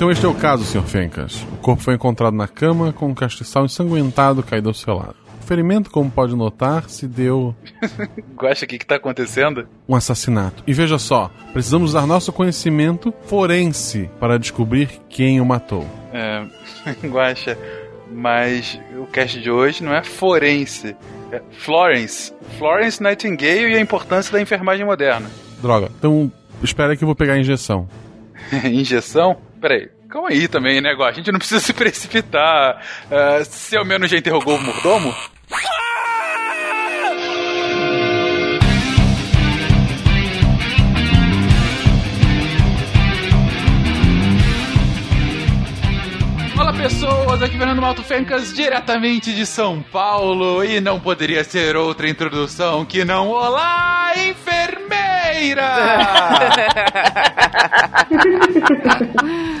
[0.00, 0.82] Então este é o caso, Sr.
[0.84, 1.46] Fencas.
[1.52, 5.16] O corpo foi encontrado na cama com um castiçal ensanguentado caído ao seu lado.
[5.42, 7.54] O ferimento, como pode notar, se deu
[8.34, 9.68] Gosta o que, que tá acontecendo?
[9.86, 10.64] um assassinato.
[10.66, 15.86] E veja só, precisamos usar nosso conhecimento forense para descobrir quem o matou.
[16.14, 16.46] É,
[17.06, 17.58] Guaxa,
[18.10, 20.96] mas o cast de hoje não é forense,
[21.30, 22.32] é Florence.
[22.58, 25.30] Florence Nightingale e a importância da enfermagem moderna.
[25.60, 25.90] Droga.
[25.98, 26.32] Então,
[26.62, 27.86] espera que eu vou pegar a injeção.
[28.64, 29.49] Injeção?
[29.60, 31.10] Peraí, calma aí também, né, Guaxa?
[31.10, 32.82] A gente não precisa se precipitar.
[33.10, 35.14] Ah, se ao menos já interrogou o mordomo?
[46.82, 52.86] Pessoas, aqui Fernando Malto Fencas, diretamente de São Paulo, e não poderia ser outra introdução
[52.86, 55.70] que não Olá, enfermeira!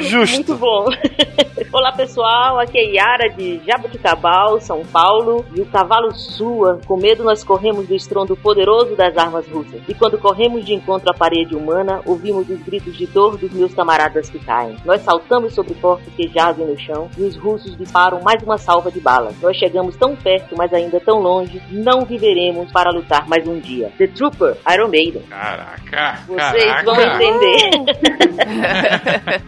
[0.00, 0.34] Justo.
[0.36, 0.86] Muito bom.
[1.72, 5.44] Olá pessoal, aqui é Yara de Jabuticabal, São Paulo.
[5.54, 6.80] E o cavalo sua.
[6.86, 9.80] Com medo nós corremos do estrondo poderoso das armas russas.
[9.88, 13.74] E quando corremos de encontro à parede humana, ouvimos os gritos de dor dos meus
[13.74, 14.76] camaradas que caem.
[14.84, 18.90] Nós saltamos sobre corpos que jazem no chão e os russos disparam mais uma salva
[18.90, 19.40] de balas.
[19.40, 21.62] Nós chegamos tão perto, mas ainda tão longe.
[21.70, 23.92] Não viveremos para lutar mais um dia.
[23.96, 25.22] The Trooper, Iron Maiden.
[25.30, 26.84] Caraca, Vocês caraca.
[26.84, 27.70] vão entender.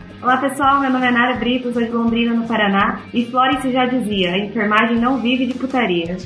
[0.22, 3.00] Olá pessoal, meu nome é Nara Brito, sou de Londrina, no Paraná.
[3.12, 6.16] E Florence já dizia: a enfermagem não vive de putaria.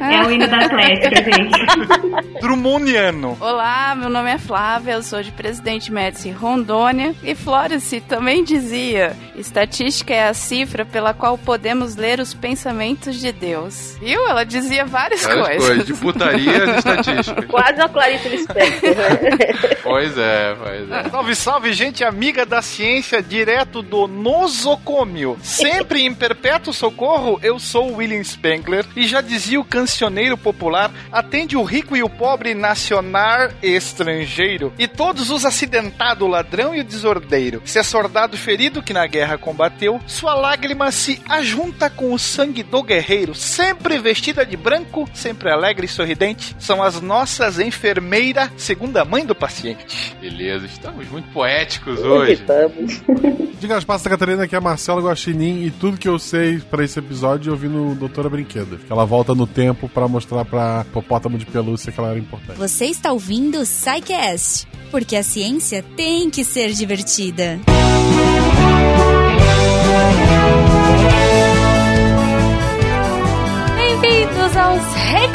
[0.00, 2.40] É o hino da Atlética, gente.
[2.40, 3.36] Drumondiano.
[3.40, 9.16] Olá, meu nome é Flávia, eu sou de Presidente Médici Rondônia e Florence também dizia:
[9.36, 13.96] estatística é a cifra pela qual podemos ler os pensamentos de Deus.
[14.00, 14.26] Viu?
[14.28, 15.66] Ela dizia várias, Várias coisas.
[15.66, 17.42] coisas, de putaria de estatística.
[17.42, 19.03] Quase a Clarice Lispector.
[19.84, 21.10] Pois é, pois é.
[21.10, 25.38] Salve, salve, gente amiga da ciência, direto do nosocômio.
[25.42, 30.90] Sempre em perpétuo socorro, eu sou o William Spengler e já dizia o cancioneiro popular:
[31.12, 36.74] atende o rico e o pobre, nacional e estrangeiro, e todos os acidentados, o ladrão
[36.74, 37.60] e o desordeiro.
[37.66, 42.62] Se é soldado ferido que na guerra combateu, sua lágrima se ajunta com o sangue
[42.62, 46.56] do guerreiro, sempre vestida de branco, sempre alegre e sorridente.
[46.58, 48.50] São as nossas enfermeiras,
[48.94, 50.16] segunda mãe do paciente.
[50.20, 52.34] Beleza, estamos muito poéticos hoje.
[52.34, 53.02] Estamos.
[53.58, 56.84] Diga as passas, Catarina, que é a Marcela Guaxinim e tudo que eu sei pra
[56.84, 58.78] esse episódio eu vi no Doutora Brinquedo.
[58.78, 62.58] Que ela volta no tempo pra mostrar pra Popótamo de Pelúcia que ela era importante.
[62.58, 67.58] Você está ouvindo o Psycast, porque a ciência tem que ser divertida.
[67.66, 68.93] Bem-vindos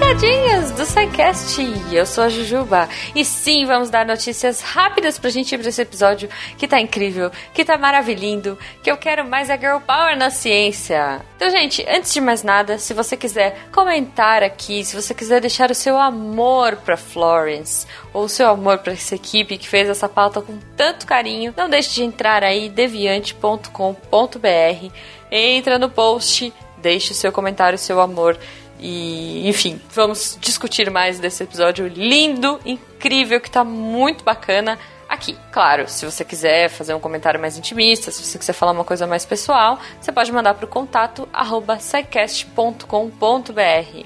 [0.09, 1.61] recadinhos do SciCast.
[1.91, 2.89] Eu sou a Jujuba.
[3.13, 6.27] E sim, vamos dar notícias rápidas pra gente ir pra esse episódio
[6.57, 11.21] que tá incrível, que tá maravilhindo, que eu quero mais a Girl Power na ciência.
[11.35, 15.69] Então, gente, antes de mais nada, se você quiser comentar aqui, se você quiser deixar
[15.69, 20.09] o seu amor pra Florence, ou o seu amor pra essa equipe que fez essa
[20.09, 24.91] pauta com tanto carinho, não deixe de entrar aí, deviante.com.br.
[25.31, 28.39] Entra no post, deixe o seu comentário, o seu amor.
[28.79, 34.79] E, enfim, vamos discutir mais desse episódio lindo, incrível, que tá muito bacana
[35.09, 35.35] aqui.
[35.51, 39.07] Claro, se você quiser fazer um comentário mais intimista, se você quiser falar uma coisa
[39.07, 42.83] mais pessoal, você pode mandar para o contato arroba scicast.com.br.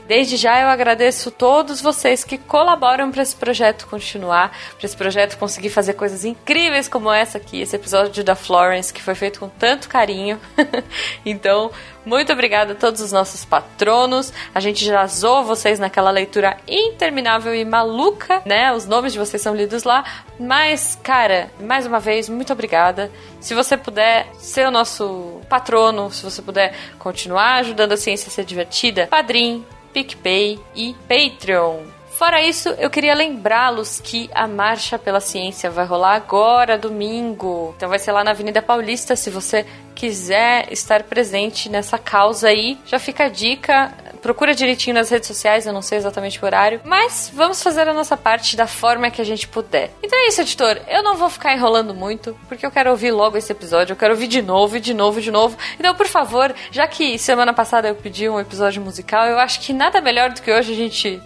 [0.08, 5.38] Desde já eu agradeço todos vocês que colaboram para esse projeto continuar, para esse projeto
[5.38, 9.50] conseguir fazer coisas incríveis como essa aqui, esse episódio da Florence que foi feito com
[9.50, 10.40] tanto carinho.
[11.26, 11.70] então,
[12.06, 14.34] muito obrigada a todos os nossos patronos.
[14.54, 18.74] A gente já zoou vocês naquela leitura interminável e maluca, né?
[18.74, 20.04] Os nomes de vocês são lidos lá.
[20.40, 23.12] Mas, cara, mais uma vez, muito obrigada.
[23.40, 28.32] Se você puder ser o nosso patrono, se você puder continuar ajudando a ciência a
[28.32, 31.84] ser divertida, Padrim, PicPay e Patreon.
[32.24, 37.74] Fora isso, eu queria lembrá-los que a Marcha pela Ciência vai rolar agora, domingo.
[37.76, 39.14] Então vai ser lá na Avenida Paulista.
[39.14, 43.94] Se você quiser estar presente nessa causa aí, já fica a dica.
[44.24, 46.80] Procura direitinho nas redes sociais, eu não sei exatamente o horário.
[46.86, 49.92] Mas vamos fazer a nossa parte da forma que a gente puder.
[50.02, 50.80] Então é isso, editor.
[50.88, 53.92] Eu não vou ficar enrolando muito, porque eu quero ouvir logo esse episódio.
[53.92, 55.58] Eu quero ouvir de novo, de novo, de novo.
[55.78, 59.74] Então, por favor, já que semana passada eu pedi um episódio musical, eu acho que
[59.74, 61.22] nada melhor do que hoje a gente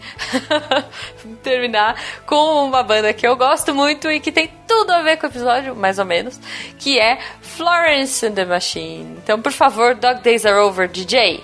[1.44, 5.28] terminar com uma banda que eu gosto muito e que tem tudo a ver com
[5.28, 6.40] o episódio, mais ou menos,
[6.80, 9.20] que é Florence and the Machine.
[9.24, 11.44] Então, por favor, Dog Days Are Over, DJ.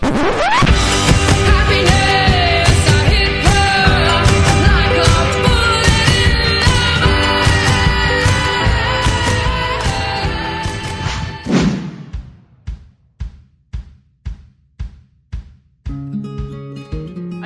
[1.50, 2.73] Happiness,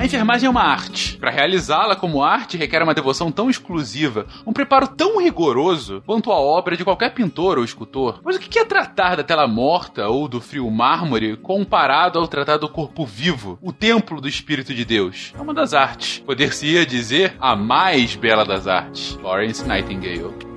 [0.08, 1.18] enfermagem é uma arte.
[1.18, 6.36] Para realizá-la como arte requer uma devoção tão exclusiva, um preparo tão rigoroso quanto a
[6.36, 8.20] obra de qualquer pintor ou escultor.
[8.24, 12.56] Mas o que é tratar da tela morta ou do frio mármore comparado ao tratar
[12.56, 15.32] do corpo vivo, o templo do Espírito de Deus?
[15.36, 16.20] É uma das artes.
[16.20, 19.12] Poder-se-ia dizer a mais bela das artes.
[19.20, 20.47] Florence Nightingale.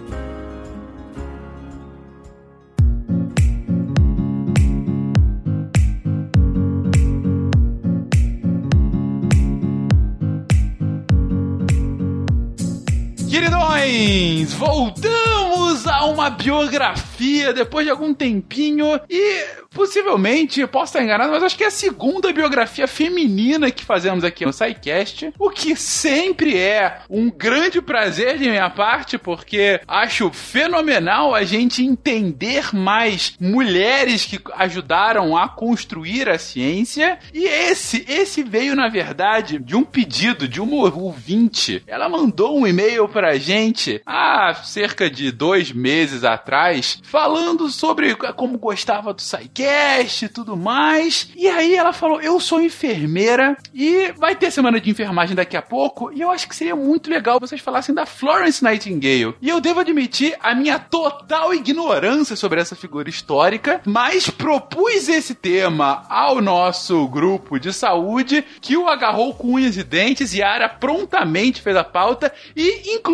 [13.41, 21.41] Queridões, voltamos a uma biografia depois de algum tempinho e possivelmente, posso estar enganado, mas
[21.41, 26.57] acho que é a segunda biografia feminina que fazemos aqui no SciCast, o que sempre
[26.57, 34.25] é um grande prazer de minha parte, porque acho fenomenal a gente entender mais mulheres
[34.25, 40.47] que ajudaram a construir a ciência e esse, esse veio na verdade de um pedido
[40.47, 41.81] de uma ouvinte.
[41.87, 49.13] Ela mandou um e-mail gente há cerca de dois meses atrás, falando sobre como gostava
[49.13, 51.29] do SciCast e tudo mais.
[51.35, 55.61] E aí ela falou: Eu sou enfermeira e vai ter semana de enfermagem daqui a
[55.61, 56.11] pouco.
[56.13, 59.35] E eu acho que seria muito legal vocês falassem da Florence Nightingale.
[59.41, 65.35] E eu devo admitir a minha total ignorância sobre essa figura histórica, mas propus esse
[65.35, 70.33] tema ao nosso grupo de saúde, que o agarrou com unhas e dentes.
[70.33, 73.10] E a Ara prontamente fez a pauta e, inclusive,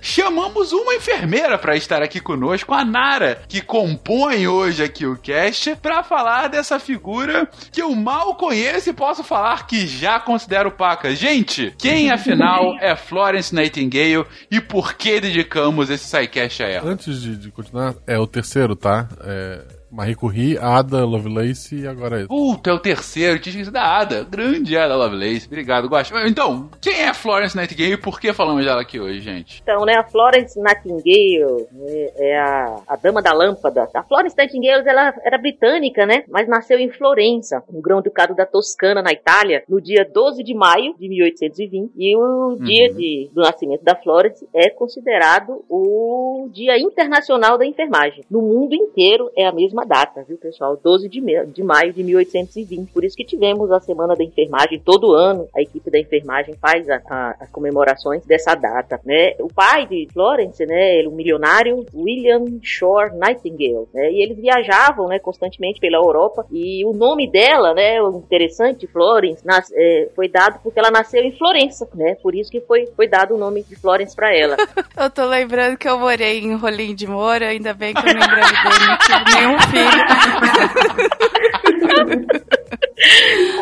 [0.00, 5.76] chamamos uma enfermeira para estar aqui conosco, a Nara, que compõe hoje aqui o cast,
[5.76, 11.14] para falar dessa figura que eu mal conheço e posso falar que já considero paca.
[11.14, 16.90] Gente, quem afinal é Florence Nightingale e por que dedicamos esse sidecast a ela?
[16.90, 19.08] Antes de, de continuar, é o terceiro, tá?
[19.22, 19.64] É,
[19.94, 22.26] Marie Curie, Ada Lovelace e agora é.
[22.26, 24.24] Puta, é o terceiro, tinha esquecido da Ada.
[24.24, 25.46] Grande Ada Lovelace.
[25.46, 26.12] Obrigado, Guache.
[26.26, 29.60] Então, quem é a Florence Nightingale e por que falamos dela aqui hoje, gente?
[29.62, 33.88] Então, né, a Florence Nightingale né, é a, a dama da lâmpada.
[33.94, 39.02] A Florence Nightingale, ela era britânica, né, mas nasceu em Florença, no grão-ducado da Toscana,
[39.02, 41.92] na Itália, no dia 12 de maio de 1820.
[41.96, 42.96] E o dia Uhum.
[42.96, 48.24] de, do nascimento da Florence é considerado o Dia Internacional da Enfermagem.
[48.30, 50.78] No mundo inteiro é a mesma data, viu, pessoal?
[50.82, 52.90] 12 de, de maio de 1820.
[52.92, 55.48] Por isso que tivemos a Semana da Enfermagem todo ano.
[55.54, 59.34] A equipe da enfermagem faz a- a- as comemorações dessa data, né?
[59.40, 64.10] O pai de Florence, né, ele, o milionário William Shore Nightingale, né?
[64.12, 69.44] E eles viajavam, né, constantemente pela Europa e o nome dela, né, o interessante, Florence,
[69.46, 72.14] nas- é, foi dado porque ela nasceu em Florença, né?
[72.22, 74.56] Por isso que foi, foi dado o nome de Florence para ela.
[74.96, 78.22] Eu tô lembrando que eu morei em Rolim de Moura, ainda bem que eu não
[78.22, 81.24] engravidei, nenhum filho.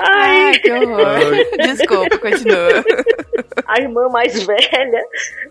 [0.04, 1.32] Ai, que horror.
[1.58, 2.84] Desculpa, continua.
[3.66, 5.02] A irmã mais velha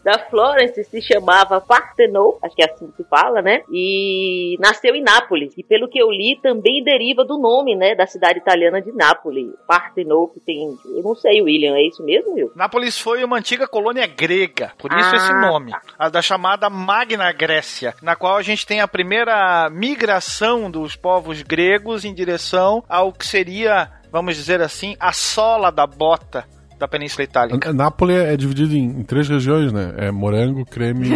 [0.04, 3.62] da Florence se chamava Parthenon, acho que é assim que se fala, né?
[3.72, 5.54] E nasceu em Nápoles.
[5.58, 9.48] E pelo que eu li, também deriva do nome, né, da cidade italiana de Nápoles.
[9.68, 12.52] Parthenon, que tem, eu não sei, William, é isso mesmo, Will?
[12.56, 15.72] Nápoles foi uma antiga colônia grega, por isso Ah, esse nome.
[15.98, 20.41] A da chamada Magna Grécia, na qual a gente tem a primeira migração
[20.72, 26.48] dos povos gregos em direção ao que seria, vamos dizer assim, a sola da bota
[26.82, 27.72] da Península Itálica.
[27.72, 29.94] Nápoles é dividido em, em três regiões, né?
[29.98, 31.12] É morango, creme e.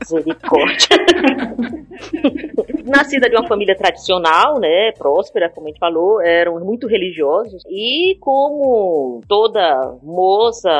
[0.00, 0.96] Misericórdia.
[2.86, 8.16] Nascida de uma família tradicional, né, próspera, como a gente falou, eram muito religiosos e
[8.20, 10.70] como toda moça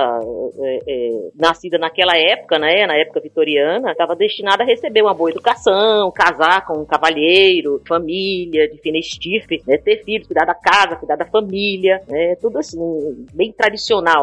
[0.60, 5.30] é, é, nascida naquela época, né, na época vitoriana, estava destinada a receber uma boa
[5.30, 10.96] educação, casar com um cavalheiro, família de fina estirpe, né, ter filhos, cuidar da casa,
[10.96, 12.78] cuidar da família, né, tudo assim
[13.34, 13.65] bem tradicional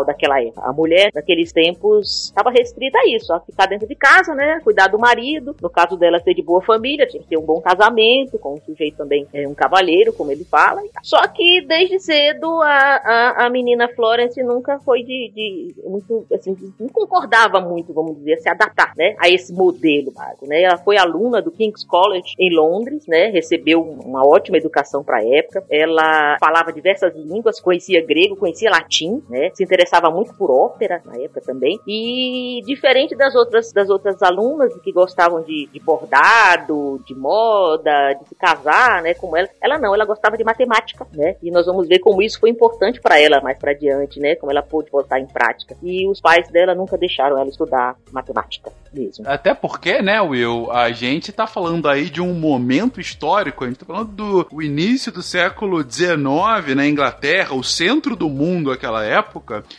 [0.05, 0.61] daquela época.
[0.63, 4.87] A mulher naqueles tempos estava restrita a isso, a ficar dentro de casa, né, cuidar
[4.87, 8.37] do marido, no caso dela ser de boa família, tinha que ter um bom casamento,
[8.39, 10.81] com um sujeito também, é, um cavalheiro, como ele fala.
[11.01, 16.55] Só que desde cedo a, a, a menina Florence nunca foi de, de muito, assim,
[16.79, 20.61] não concordava muito, vamos dizer, se adaptar, né, a esse modelo básico, né.
[20.61, 25.25] Ela foi aluna do King's College em Londres, né, recebeu uma ótima educação para a
[25.25, 25.63] época.
[25.69, 31.17] Ela falava diversas línguas, conhecia grego, conhecia latim, né, se interessava muito por ópera na
[31.17, 31.79] época também.
[31.87, 38.29] E diferente das outras das outras alunas que gostavam de, de bordado, de moda, de
[38.29, 39.49] se casar, né, como ela.
[39.59, 41.35] Ela não, ela gostava de matemática, né?
[41.41, 44.35] E nós vamos ver como isso foi importante para ela mais para diante, né?
[44.35, 45.75] Como ela pôde botar em prática.
[45.81, 49.25] E os pais dela nunca deixaram ela estudar matemática mesmo.
[49.27, 53.79] Até porque, né, Will, a gente tá falando aí de um momento histórico, a gente
[53.79, 59.12] tá falando do início do século XIX na Inglaterra, o centro do mundo aquela época,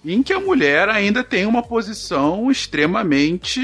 [0.04, 3.60] em que a mulher ainda tem uma posição extremamente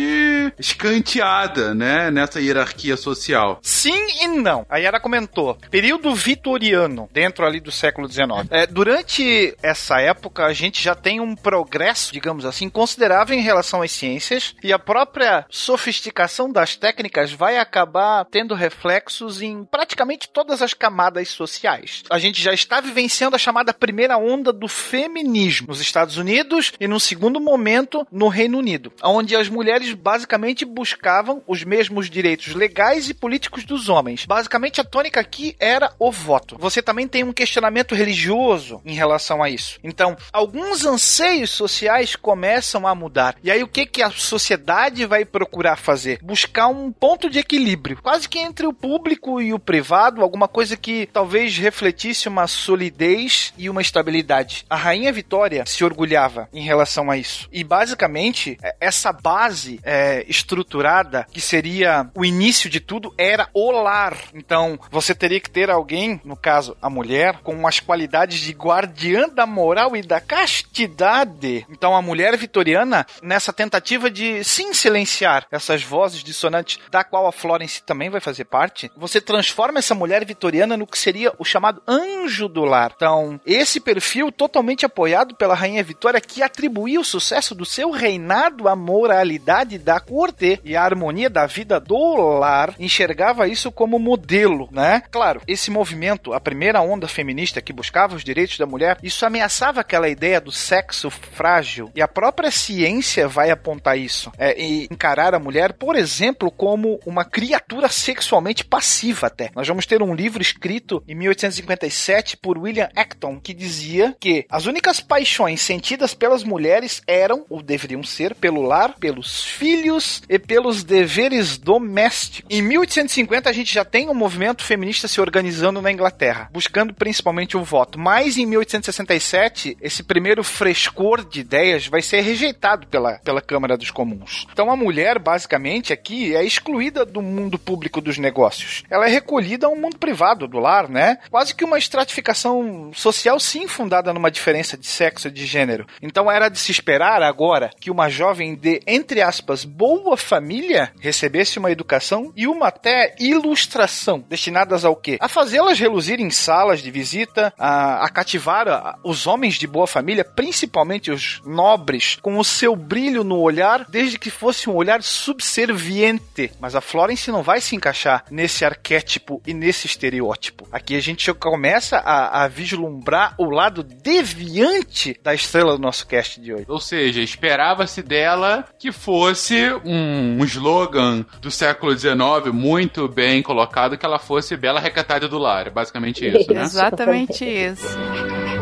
[0.59, 3.59] escanteada, né, nessa hierarquia social.
[3.63, 4.67] Sim e não.
[4.69, 8.47] A Yara comentou, período vitoriano, dentro ali do século XIX.
[8.51, 13.83] É, durante essa época, a gente já tem um progresso, digamos assim, considerável em relação
[13.83, 20.63] às ciências, e a própria sofisticação das técnicas vai acabar tendo reflexos em praticamente todas
[20.63, 22.03] as camadas sociais.
[22.11, 26.87] A gente já está vivenciando a chamada primeira onda do feminismo nos Estados Unidos e,
[26.87, 33.09] no segundo momento, no Reino Unido, onde as mulheres basicamente buscavam os mesmos direitos legais
[33.09, 34.27] e políticos dos homens.
[34.27, 36.57] Basicamente, a tônica aqui era o voto.
[36.59, 39.79] Você também tem um questionamento religioso em relação a isso.
[39.83, 43.37] Então, alguns anseios sociais começam a mudar.
[43.43, 46.19] E aí, o que, que a sociedade vai procurar fazer?
[46.23, 50.77] Buscar um ponto de equilíbrio, quase que entre o público e o privado, alguma coisa
[50.77, 54.65] que talvez refletisse uma solidez e uma estabilidade.
[54.69, 57.49] A rainha Vitória se orgulhava em relação a isso.
[57.53, 63.71] E basicamente, é, essa base é, estruturada, que seria o início de tudo, era o
[63.71, 64.17] lar.
[64.35, 69.29] Então, você teria que ter alguém, no caso, a mulher, com as qualidades de guardiã
[69.29, 71.67] da moral e da castidade.
[71.69, 77.33] Então, a mulher vitoriana, nessa tentativa de sim silenciar essas vozes dissonantes, da qual a
[77.33, 81.83] Florence também vai fazer parte, você transforma essa mulher vitoriana no que seria o chamado
[81.87, 82.93] anjo do lar.
[82.95, 88.69] Então, esse perfil totalmente apoiado pela rainha Vitória, que atribuía o sucesso do seu reinado
[88.69, 94.69] à moralidade da corte e à harmonia da vida do lar, enxergava isso como modelo,
[94.71, 95.03] né?
[95.11, 99.81] Claro, esse movimento, a primeira onda feminista que buscava os direitos da mulher, isso ameaçava
[99.81, 101.91] aquela ideia do sexo frágil.
[101.95, 104.31] E a própria ciência vai apontar isso.
[104.37, 109.51] É, e encarar a mulher, por exemplo, como uma criatura sexualmente passiva até.
[109.57, 114.67] Nós vamos ter um livro escrito em 1857 por William Acton que dizia que as
[114.67, 120.85] únicas paixões sentidas pelas mulheres eram, ou deveriam ser, pelo lar, pelos filhos e pelos
[120.85, 122.51] deveres domésticos.
[122.51, 127.57] Em 1850 a gente já tem um movimento feminista se organizando na Inglaterra, buscando principalmente
[127.57, 127.99] o voto.
[127.99, 133.91] Mas em 1867, esse primeiro frescor de ideias vai ser rejeitado pela, pela Câmara dos
[133.91, 134.47] Comuns.
[134.53, 138.85] Então a mulher, basicamente, aqui é excluída do mundo público dos negócios.
[138.91, 141.19] Ela é recolhida ao mundo privado do lar, né?
[141.31, 145.87] Quase que uma estratificação social, sim, fundada numa diferença de sexo de gênero.
[146.01, 151.59] Então era de se esperar agora que uma jovem de, entre aspas, boa família recebesse
[151.59, 155.19] uma educação e uma até ilustração destinadas ao quê?
[155.21, 159.87] A fazê-las reluzir em salas de visita, a, a cativar a, os homens de boa
[159.87, 165.03] família, principalmente os nobres, com o seu brilho no olhar, desde que fosse um olhar
[165.03, 166.53] subserviente.
[166.61, 170.69] Mas a Florence não vai se encaixar nesse arquétipo e nesse estereótipo.
[170.71, 176.41] Aqui a gente começa a, a vislumbrar o lado deviante da estrela do nosso cast
[176.41, 176.65] de hoje.
[176.69, 182.13] Ou seja, esperava-se dela que fosse um, um slogan do século XIX
[182.53, 185.69] muito bem colocado, que ela fosse bela recatada do lar.
[185.69, 186.63] É basicamente isso, né?
[186.63, 187.87] Exatamente isso.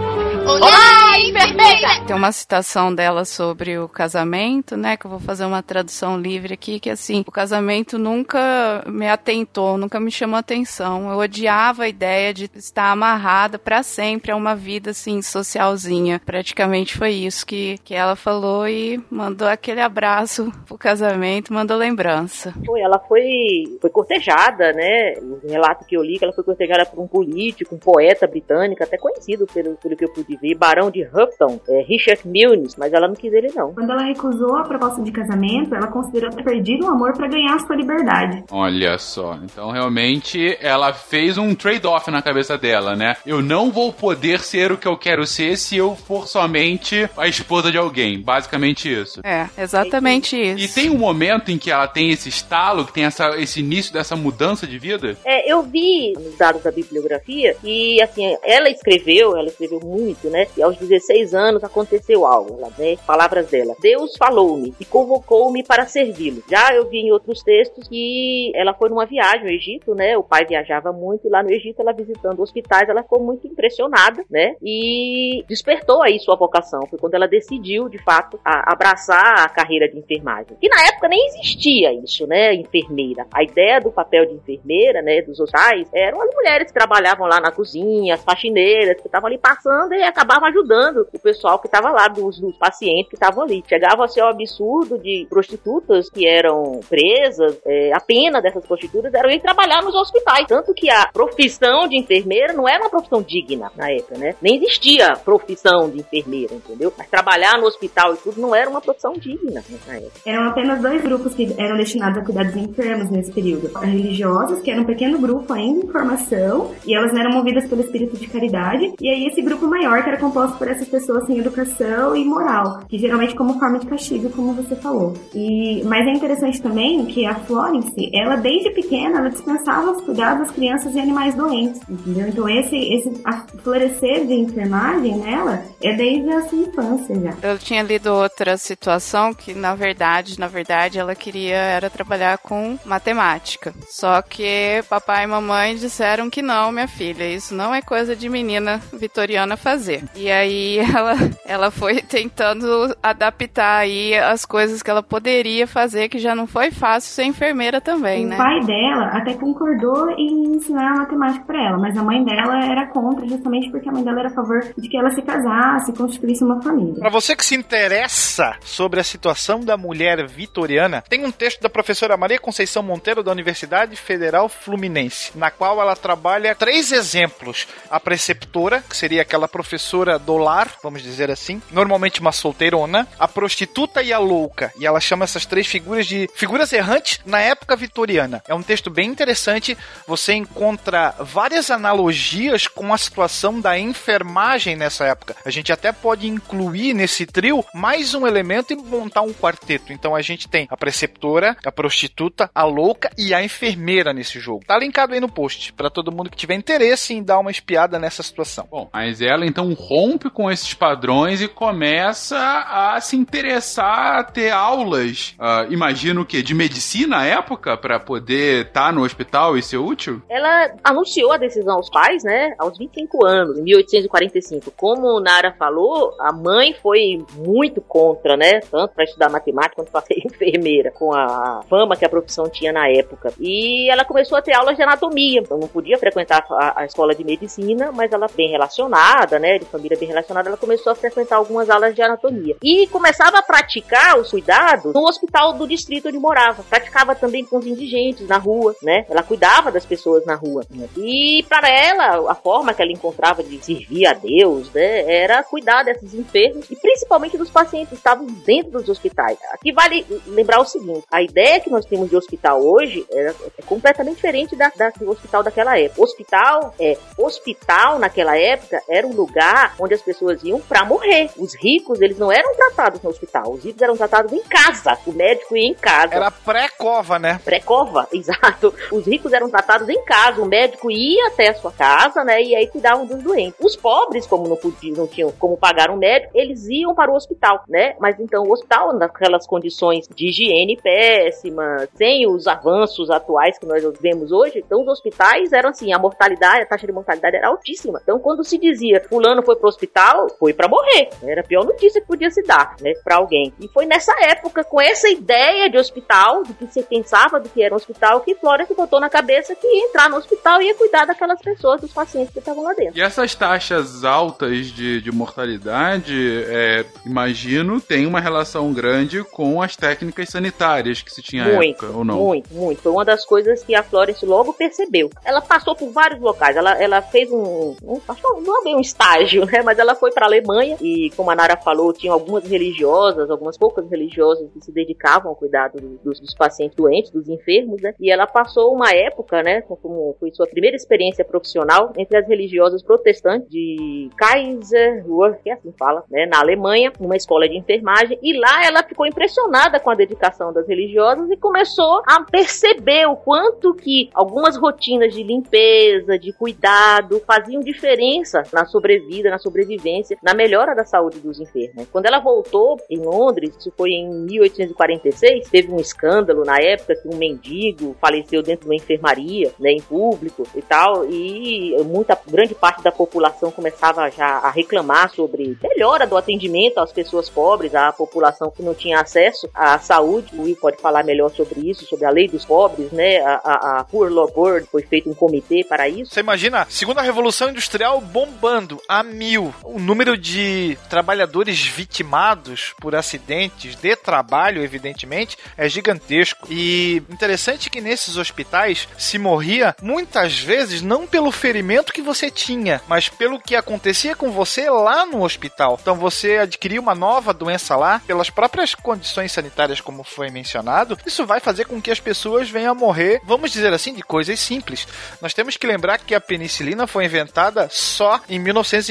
[0.49, 2.07] Olá, enfermeira!
[2.07, 4.97] Tem uma citação dela sobre o casamento, né?
[4.97, 9.77] Que eu vou fazer uma tradução livre aqui, que assim, o casamento nunca me atentou,
[9.77, 11.11] nunca me chamou atenção.
[11.11, 16.19] Eu odiava a ideia de estar amarrada para sempre a uma vida assim, socialzinha.
[16.25, 22.55] Praticamente foi isso que, que ela falou e mandou aquele abraço pro casamento, mandou lembrança.
[22.65, 25.13] Foi, ela foi, foi cortejada, né?
[25.21, 28.83] O relato que eu li, que ela foi cortejada por um político, um poeta britânico,
[28.83, 32.93] até conhecido pelo, pelo que eu pude ver, Barão de Houghton, é, Richard Milnes, mas
[32.93, 33.73] ela não quis ele não.
[33.75, 37.59] Quando ela recusou a proposta de casamento, ela considerou ter perdido o amor para ganhar
[37.61, 38.45] sua liberdade.
[38.51, 43.17] Olha só, então realmente ela fez um trade-off na cabeça dela, né?
[43.27, 47.27] Eu não vou poder ser o que eu quero ser se eu for somente a
[47.27, 48.21] esposa de alguém.
[48.21, 49.21] Basicamente isso.
[49.25, 50.65] É, exatamente isso.
[50.65, 53.93] E tem um momento em que ela tem esse estalo, que tem essa, esse início
[53.93, 55.17] dessa mudança de vida?
[55.25, 60.31] É, eu vi nos dados da bibliografia e assim, ela escreveu, ela escreveu muito, dito,
[60.31, 60.47] né?
[60.57, 62.97] E aos 16 anos aconteceu algo, né?
[63.07, 63.75] Palavras dela.
[63.81, 66.43] Deus falou-me e convocou-me para servi-lo.
[66.49, 70.17] Já eu vi em outros textos que ela foi numa viagem ao Egito, né?
[70.17, 74.25] O pai viajava muito e lá no Egito ela visitando hospitais, ela ficou muito impressionada,
[74.31, 74.55] né?
[74.63, 76.87] E despertou aí sua vocação.
[76.89, 80.57] Foi quando ela decidiu, de fato, a, abraçar a carreira de enfermagem.
[80.61, 82.55] E na época nem existia isso, né?
[82.55, 83.27] Enfermeira.
[83.33, 85.23] A ideia do papel de enfermeira, né?
[85.23, 89.39] Dos hospitais, eram as mulheres que trabalhavam lá na cozinha, as faxineiras que estavam ali
[89.39, 93.63] passando e acabavam ajudando o pessoal que estava lá, dos, dos pacientes que estavam ali.
[93.69, 99.15] Chegava a ser um absurdo de prostitutas que eram presas, é, a pena dessas prostitutas
[99.15, 100.47] era ir trabalhar nos hospitais.
[100.49, 104.35] Tanto que a profissão de enfermeira não era uma profissão digna na época, né?
[104.43, 106.93] Nem existia profissão de enfermeira, entendeu?
[106.97, 110.21] Mas trabalhar no hospital e tudo não era uma profissão digna nessa época.
[110.27, 113.71] Eram apenas dois grupos que eram destinados a cuidar dos enfermos nesse período.
[113.77, 117.83] As religiosas, que era um pequeno grupo ainda em formação, e elas eram movidas pelo
[117.83, 121.39] espírito de caridade, e aí esse grupo maior que era composto por essas pessoas sem
[121.39, 125.15] educação e moral, que geralmente como forma de castigo, como você falou.
[125.35, 130.47] E mas é interessante também que a Florence, ela desde pequena, ela dispensava os cuidados
[130.47, 132.29] das crianças e animais doentes, entendeu?
[132.29, 133.23] Então esse esse
[133.63, 137.35] florescer de enfermagem nela é desde a sua infância já.
[137.43, 142.79] Eu tinha lido outra situação que na verdade, na verdade, ela queria era trabalhar com
[142.85, 143.75] matemática.
[143.89, 148.29] Só que papai e mamãe disseram que não, minha filha, isso não é coisa de
[148.29, 149.88] menina vitoriana fazer.
[150.15, 151.15] E aí ela
[151.45, 156.71] ela foi tentando adaptar aí as coisas que ela poderia fazer, que já não foi
[156.71, 158.35] fácil ser enfermeira também, o né?
[158.37, 162.87] O pai dela até concordou em ensinar matemática para ela, mas a mãe dela era
[162.89, 166.45] contra, justamente porque a mãe dela era a favor de que ela se casasse, constituísse
[166.45, 167.01] uma família.
[167.01, 171.71] Para você que se interessa sobre a situação da mulher vitoriana, tem um texto da
[171.71, 177.99] professora Maria Conceição Monteiro da Universidade Federal Fluminense, na qual ela trabalha três exemplos: a
[177.99, 179.78] preceptora, que seria aquela professora
[180.25, 184.73] do lar, vamos dizer assim, normalmente uma solteirona, a prostituta e a louca.
[184.79, 188.43] E ela chama essas três figuras de figuras errantes na época vitoriana.
[188.47, 189.77] É um texto bem interessante.
[190.07, 195.37] Você encontra várias analogias com a situação da enfermagem nessa época.
[195.45, 199.93] A gente até pode incluir nesse trio mais um elemento e montar um quarteto.
[199.93, 204.65] Então a gente tem a preceptora, a prostituta, a louca e a enfermeira nesse jogo.
[204.67, 207.99] Tá linkado aí no post para todo mundo que tiver interesse em dar uma espiada
[207.99, 208.67] nessa situação.
[208.71, 214.51] Bom, mas ela então rompe com esses padrões e começa a se interessar a ter
[214.51, 219.63] aulas, uh, imagino que de medicina à época para poder estar tá no hospital e
[219.63, 220.23] ser útil.
[220.29, 224.73] Ela anunciou a decisão aos pais, né, aos 25 anos, em 1845.
[224.77, 230.01] Como Nara falou, a mãe foi muito contra, né, tanto para estudar matemática quanto para
[230.07, 233.33] ser enfermeira, com a fama que a profissão tinha na época.
[233.39, 235.41] E ela começou a ter aulas de anatomia.
[235.41, 239.67] Então não podia frequentar a, a escola de medicina, mas ela bem relacionada, né, de
[239.67, 242.57] família bem relacionada, ela começou a frequentar algumas aulas de anatomia.
[242.63, 246.63] E começava a praticar os cuidados no hospital do distrito onde morava.
[246.63, 249.05] Praticava também com os indigentes na rua, né?
[249.09, 250.63] Ela cuidava das pessoas na rua.
[250.97, 255.83] E para ela, a forma que ela encontrava de servir a Deus, né, era cuidar
[255.85, 259.39] desses enfermos e principalmente dos pacientes que estavam dentro dos hospitais.
[259.53, 263.63] Aqui vale lembrar o seguinte: a ideia que nós temos de hospital hoje é, é
[263.67, 266.03] completamente diferente da, da, do hospital daquela época.
[266.03, 269.48] Hospital é hospital naquela época era um lugar
[269.79, 271.31] onde as pessoas iam para morrer.
[271.37, 274.99] Os ricos eles não eram tratados no hospital, os ricos eram tratados em casa.
[275.07, 276.15] O médico ia em casa.
[276.15, 277.41] Era pré-cova, né?
[277.45, 278.75] Pré-cova, exato.
[278.93, 280.43] Os ricos eram tratados em casa.
[280.43, 282.43] O médico ia até a sua casa, né?
[282.43, 283.59] E aí cuidavam dos doentes.
[283.61, 287.15] Os pobres, como não podiam, não tinham como pagar um médico, eles iam para o
[287.15, 287.95] hospital, né?
[288.01, 293.83] Mas então o hospital, naquelas condições de higiene péssimas, sem os avanços atuais que nós
[294.01, 298.01] vemos hoje, então os hospitais eram assim, a mortalidade, a taxa de mortalidade era altíssima.
[298.03, 301.09] Então quando se dizia fulano foi pro hospital, foi para morrer.
[301.23, 303.53] Era a pior notícia que podia se dar, né, para alguém.
[303.61, 307.63] E foi nessa época, com essa ideia de hospital, do que se pensava do que
[307.63, 310.67] era um hospital, que Flora se botou na cabeça que ia entrar no hospital e
[310.67, 312.97] ia cuidar daquelas pessoas, dos pacientes que estavam lá dentro.
[312.97, 319.77] E essas taxas altas de, de mortalidade, é, imagino, tem uma relação grande com as
[319.77, 322.17] técnicas sanitárias que se tinha à muito, época, ou não?
[322.17, 322.83] Muito, muito.
[322.83, 325.11] Foi uma das coisas que a Florence logo percebeu.
[325.25, 328.01] Ela passou por vários locais, ela, ela fez um, um
[328.45, 331.35] não é bem um estágio, né, mas ela foi para a Alemanha e, como a
[331.35, 336.35] Nara falou, tinha algumas religiosas, algumas poucas religiosas que se dedicavam ao cuidado dos, dos
[336.35, 340.77] pacientes doentes, dos enfermos, né, e ela passou uma época, né, como foi sua primeira
[340.77, 346.93] experiência profissional entre as religiosas protestantes de Kaiserwerth, que é assim fala, né, na Alemanha,
[347.01, 351.37] numa escola de enfermagem, e lá ela ficou impressionada com a dedicação das religiosas e
[351.37, 358.65] começou a perceber o quanto que algumas rotinas de limpeza, de cuidado, faziam diferença na
[358.65, 361.87] sobrevida sobrevida, na sobrevivência, na melhora da saúde dos enfermos.
[361.91, 367.09] Quando ela voltou em Londres, isso foi em 1846, teve um escândalo na época que
[367.09, 372.55] um mendigo faleceu dentro de uma enfermaria, né, em público e tal, e muita grande
[372.55, 377.93] parte da população começava já a reclamar sobre melhora do atendimento às pessoas pobres, à
[377.93, 380.35] população que não tinha acesso à saúde.
[380.37, 383.21] O Will pode falar melhor sobre isso, sobre a lei dos pobres, né?
[383.21, 386.13] A, a, a Poor Law Board foi feito um comitê para isso.
[386.13, 389.55] Você imagina, segunda revolução industrial bombando a mil.
[389.63, 396.47] O número de trabalhadores vitimados por acidentes de trabalho, evidentemente, é gigantesco.
[396.51, 402.81] E interessante que nesses hospitais se morria muitas vezes não pelo ferimento que você tinha,
[402.89, 405.79] mas pelo que acontecia com você lá no hospital.
[405.81, 410.99] Então você adquiria uma nova doença lá pelas próprias condições sanitárias, como foi mencionado.
[411.07, 414.39] Isso vai fazer com que as pessoas venham a morrer, vamos dizer assim, de coisas
[414.39, 414.87] simples.
[415.21, 418.39] Nós temos que lembrar que a penicilina foi inventada só em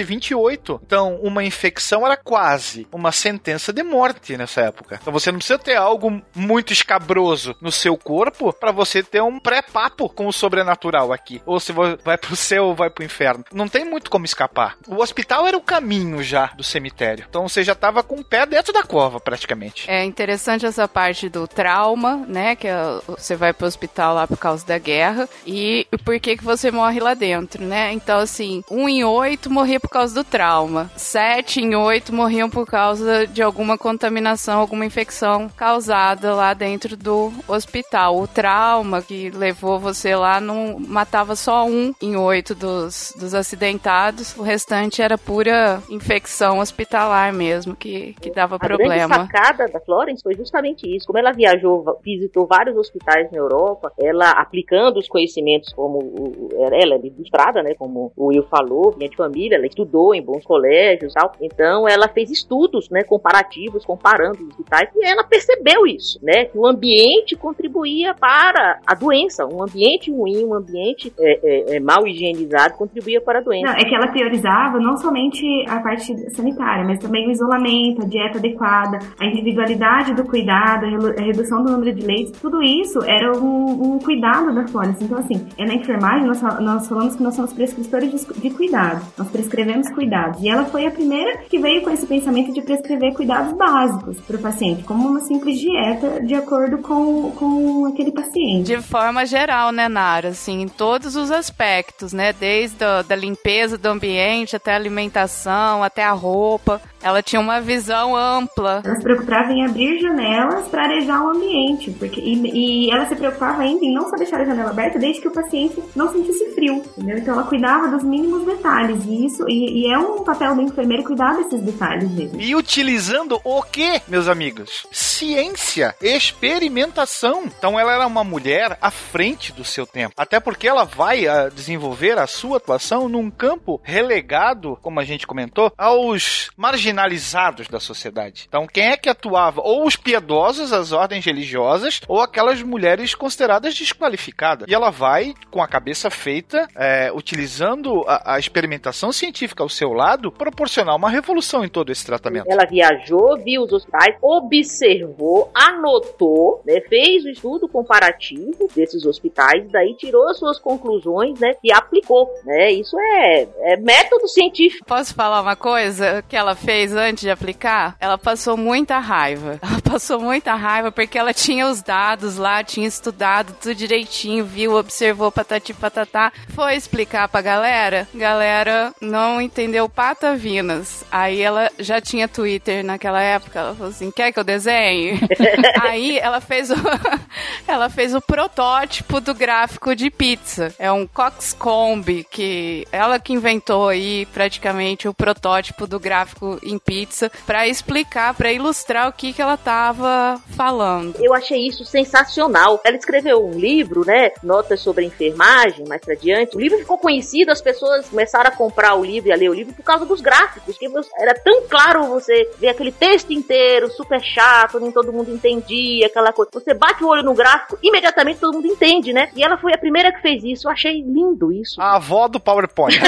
[0.03, 0.81] 1928.
[0.85, 4.99] Então, uma infecção era quase uma sentença de morte nessa época.
[5.01, 9.39] Então, você não precisa ter algo muito escabroso no seu corpo para você ter um
[9.39, 11.41] pré-papo com o sobrenatural aqui.
[11.45, 13.43] Ou se vai pro céu ou vai pro inferno.
[13.53, 14.77] Não tem muito como escapar.
[14.87, 17.25] O hospital era o caminho já do cemitério.
[17.29, 19.89] Então, você já tava com o pé dentro da cova, praticamente.
[19.89, 22.55] É interessante essa parte do trauma, né?
[22.55, 25.27] Que é, você vai pro hospital lá por causa da guerra.
[25.45, 27.91] E por que que você morre lá dentro, né?
[27.93, 30.91] Então, assim, um em oito morria por causa do trauma.
[30.95, 37.31] Sete em oito morriam por causa de alguma contaminação, alguma infecção causada lá dentro do
[37.47, 38.19] hospital.
[38.19, 44.35] O trauma que levou você lá não matava só um em oito dos, dos acidentados.
[44.37, 49.07] O restante era pura infecção hospitalar mesmo, que, que dava A problema.
[49.07, 51.07] grande sacada da Florence foi justamente isso.
[51.07, 57.07] Como ela viajou, visitou vários hospitais na Europa, ela aplicando os conhecimentos como ela é
[57.07, 61.31] ilustrada, né, como o Will falou, vinha de família, ela estudou em bons colégios, tal.
[61.39, 66.57] Então ela fez estudos, né, comparativos, comparando os hospitais e ela percebeu isso, né, que
[66.57, 72.07] o ambiente contribuía para a doença, um ambiente ruim, um ambiente é, é, é, mal
[72.07, 73.71] higienizado contribuía para a doença.
[73.71, 78.07] Não, é que ela priorizava não somente a parte sanitária, mas também o isolamento, a
[78.07, 80.85] dieta adequada, a individualidade do cuidado,
[81.17, 85.03] a redução do número de leitos, tudo isso era um, um cuidado da Florence.
[85.03, 89.05] Então, assim, é na enfermagem nós, nós falamos que nós somos prescritores de, de cuidado,
[89.17, 90.41] nós prescrevemos cuidados.
[90.41, 94.35] E ela foi a primeira que veio com esse pensamento de prescrever cuidados básicos para
[94.35, 98.63] o paciente, como uma simples dieta de acordo com, com aquele paciente.
[98.63, 100.29] De forma geral, né, Nara?
[100.29, 102.33] Assim, em todos os aspectos, né?
[102.33, 106.81] Desde a, da limpeza do ambiente até a alimentação, até a roupa.
[107.07, 108.81] Ela tinha uma visão ampla.
[108.83, 113.15] Ela se preocupava em abrir janelas para arejar o ambiente, porque e, e ela se
[113.15, 116.53] preocupava ainda em não só deixar a janela aberta desde que o paciente não sentisse
[116.53, 117.17] frio, entendeu?
[117.17, 121.05] Então ela cuidava dos mínimos detalhes e isso e, e é um papel do enfermeiro
[121.05, 122.41] cuidar desses detalhes mesmo.
[122.41, 124.85] E utilizando o que, meus amigos?
[124.91, 127.45] Ciência, experimentação.
[127.45, 130.13] Então ela era uma mulher à frente do seu tempo.
[130.17, 135.25] Até porque ela vai ah, desenvolver a sua atuação num campo relegado, como a gente
[135.25, 136.51] comentou, aos
[136.97, 138.45] marginalizados da sociedade.
[138.47, 139.61] Então quem é que atuava?
[139.61, 144.67] Ou os piedosos, as ordens religiosas, ou aquelas mulheres consideradas desqualificadas.
[144.67, 149.93] E ela vai, com a cabeça feita, é, utilizando a, a experimentação científica ao seu
[149.93, 152.49] lado, proporcionar uma revolução em todo esse tratamento.
[152.49, 159.95] Ela viajou, viu os hospitais, observou, anotou, né, fez o estudo comparativo desses hospitais, daí
[159.95, 162.71] tirou as suas conclusões, né, e aplicou, né?
[162.71, 164.85] Isso é, é método científico.
[164.85, 167.95] Posso falar uma coisa que ela fez antes de aplicar?
[167.99, 169.59] Ela passou muita raiva.
[169.67, 174.75] Ela passou muita raiva porque ela tinha os dados lá, tinha estudado tudo direitinho, viu,
[174.75, 176.31] observou patati patatá.
[176.49, 181.03] Foi explicar pra galera, galera não entendeu patavinas.
[181.11, 185.19] Aí ela já tinha Twitter naquela época, ela falou assim, quer que eu desenhe?
[185.81, 186.75] Aí ela fez o,
[187.67, 190.73] ela fez o protótipo do gráfico de pizza.
[190.77, 197.31] É um Coxcomb, que ela que inventou aí praticamente o protótipo do gráfico em pizza
[197.45, 201.15] pra explicar, pra ilustrar o que que ela tava falando.
[201.19, 202.79] Eu achei isso sensacional.
[202.83, 204.31] Ela escreveu um livro, né?
[204.43, 206.55] Notas sobre enfermagem, mais pra diante.
[206.55, 209.53] O livro ficou conhecido, as pessoas começaram a comprar o livro e a ler o
[209.53, 210.77] livro por causa dos gráficos.
[210.77, 210.87] Que
[211.19, 216.31] era tão claro você ver aquele texto inteiro, super chato, nem todo mundo entendia, aquela
[216.31, 216.51] coisa.
[216.53, 219.29] Você bate o olho no gráfico, imediatamente todo mundo entende, né?
[219.35, 220.67] E ela foi a primeira que fez isso.
[220.67, 221.81] Eu achei lindo isso.
[221.81, 222.97] A avó do PowerPoint.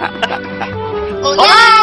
[0.00, 0.08] 哈
[1.36, 1.79] 哈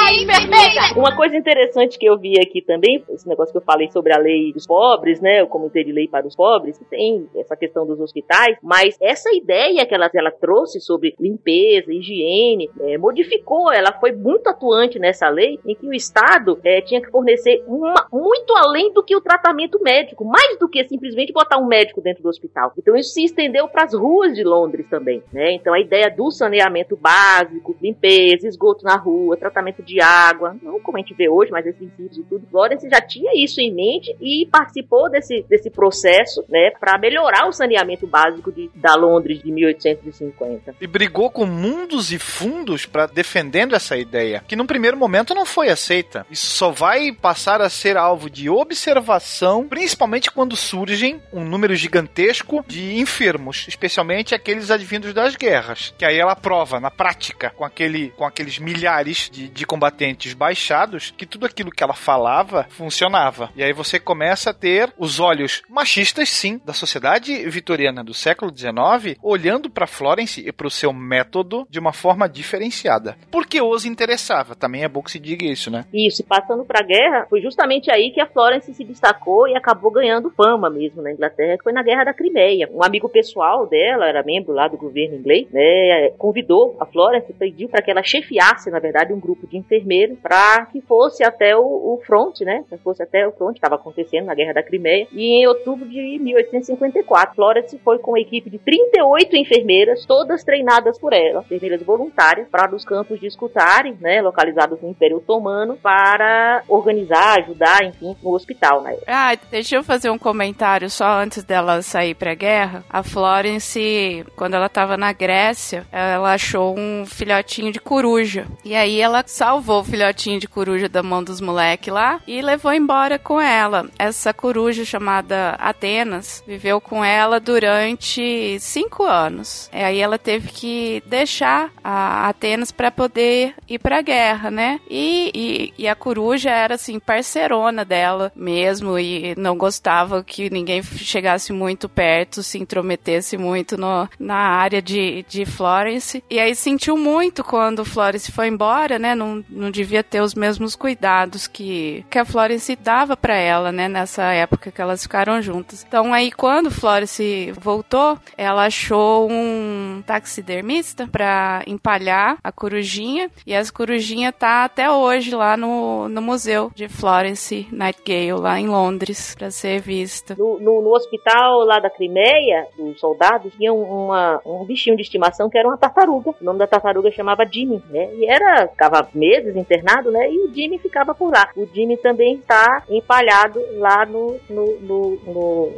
[0.95, 4.17] Uma coisa interessante que eu vi aqui também, esse negócio que eu falei sobre a
[4.17, 5.43] lei dos pobres, né?
[5.43, 9.85] O comitê de lei para os pobres, tem essa questão dos hospitais, mas essa ideia
[9.85, 15.59] que ela, ela trouxe sobre limpeza, higiene, é, modificou, ela foi muito atuante nessa lei,
[15.65, 19.79] em que o Estado é, tinha que fornecer uma, muito além do que o tratamento
[19.81, 22.71] médico, mais do que simplesmente botar um médico dentro do hospital.
[22.77, 25.51] Então isso se estendeu para as ruas de Londres também, né?
[25.53, 30.97] Então a ideia do saneamento básico, limpeza, esgoto na rua, tratamento de água, não como
[30.97, 34.15] a gente vê hoje, mas esses princípios e tudo, Florence já tinha isso em mente
[34.21, 39.51] e participou desse, desse processo, né, para melhorar o saneamento básico de, da Londres de
[39.51, 40.75] 1850.
[40.79, 45.45] E brigou com mundos e fundos para defendendo essa ideia, que num primeiro momento não
[45.45, 46.25] foi aceita.
[46.29, 52.63] Isso só vai passar a ser alvo de observação, principalmente quando surgem um número gigantesco
[52.67, 58.09] de enfermos, especialmente aqueles advindos das guerras, que aí ela prova na prática com aquele
[58.11, 59.86] com aqueles milhares de, de combatentes
[60.33, 63.49] baixados que tudo aquilo que ela falava funcionava.
[63.55, 68.51] E aí você começa a ter os olhos machistas, sim, da sociedade vitoriana do século
[68.55, 73.17] XIX, olhando para Florence e para o seu método de uma forma diferenciada.
[73.31, 74.55] Porque os interessava.
[74.55, 75.85] Também é bom que se diga isso, né?
[75.93, 79.91] Isso, passando para a guerra, foi justamente aí que a Florence se destacou e acabou
[79.91, 82.69] ganhando fama mesmo na Inglaterra, que foi na Guerra da Crimeia.
[82.71, 87.69] Um amigo pessoal dela, era membro lá do governo inglês, né, convidou a Florence, pediu
[87.69, 91.61] para que ela chefiasse, na verdade, um grupo de enfermeiros para que fosse até o,
[91.61, 92.63] o front, né?
[92.69, 95.07] Que fosse até o front, estava acontecendo na Guerra da Crimeia.
[95.11, 100.97] E em outubro de 1854, Florence foi com uma equipe de 38 enfermeiras, todas treinadas
[100.99, 104.21] por ela, enfermeiras voluntárias, para os campos de escutarem, né?
[104.21, 108.97] Localizados no Império Otomano, para organizar, ajudar, enfim, no hospital, né?
[109.07, 112.83] Ah, deixa eu fazer um comentário só antes dela sair pra guerra.
[112.89, 118.45] A Florence, quando ela tava na Grécia, ela achou um filhotinho de coruja.
[118.63, 122.73] E aí ela salvou o filhotinho de coruja da mão dos moleques lá e levou
[122.73, 123.89] embora com ela.
[123.97, 129.69] Essa coruja chamada Atenas viveu com ela durante cinco anos.
[129.73, 134.79] E aí ela teve que deixar a Atenas para poder ir pra guerra, né?
[134.89, 140.81] E, e, e a coruja era assim, parceirona dela mesmo e não gostava que ninguém
[140.83, 146.23] chegasse muito perto, se intrometesse muito no, na área de, de Florence.
[146.29, 149.15] E aí sentiu muito quando Florence foi embora, né?
[149.15, 153.87] Não, não devia ter os mesmos cuidados que, que a Florence dava para ela, né?
[153.87, 155.83] Nessa época que elas ficaram juntas.
[155.87, 163.73] Então aí quando Florence voltou, ela achou um taxidermista para empalhar a corujinha e essa
[163.73, 169.49] corujinha tá até hoje lá no, no museu de Florence Nightingale lá em Londres para
[169.49, 170.35] ser vista.
[170.37, 175.49] No, no, no, hospital lá da Crimeia, os soldados tinham uma, um bichinho de estimação
[175.49, 176.31] que era uma tartaruga.
[176.31, 178.09] O nome da tartaruga chamava Jimmy, né?
[178.15, 179.07] E era ficava
[179.37, 180.31] meses internado, né?
[180.31, 181.49] E o Jimmy ficava por lá.
[181.55, 185.71] O Jimmy também está empalhado lá no no, no, no,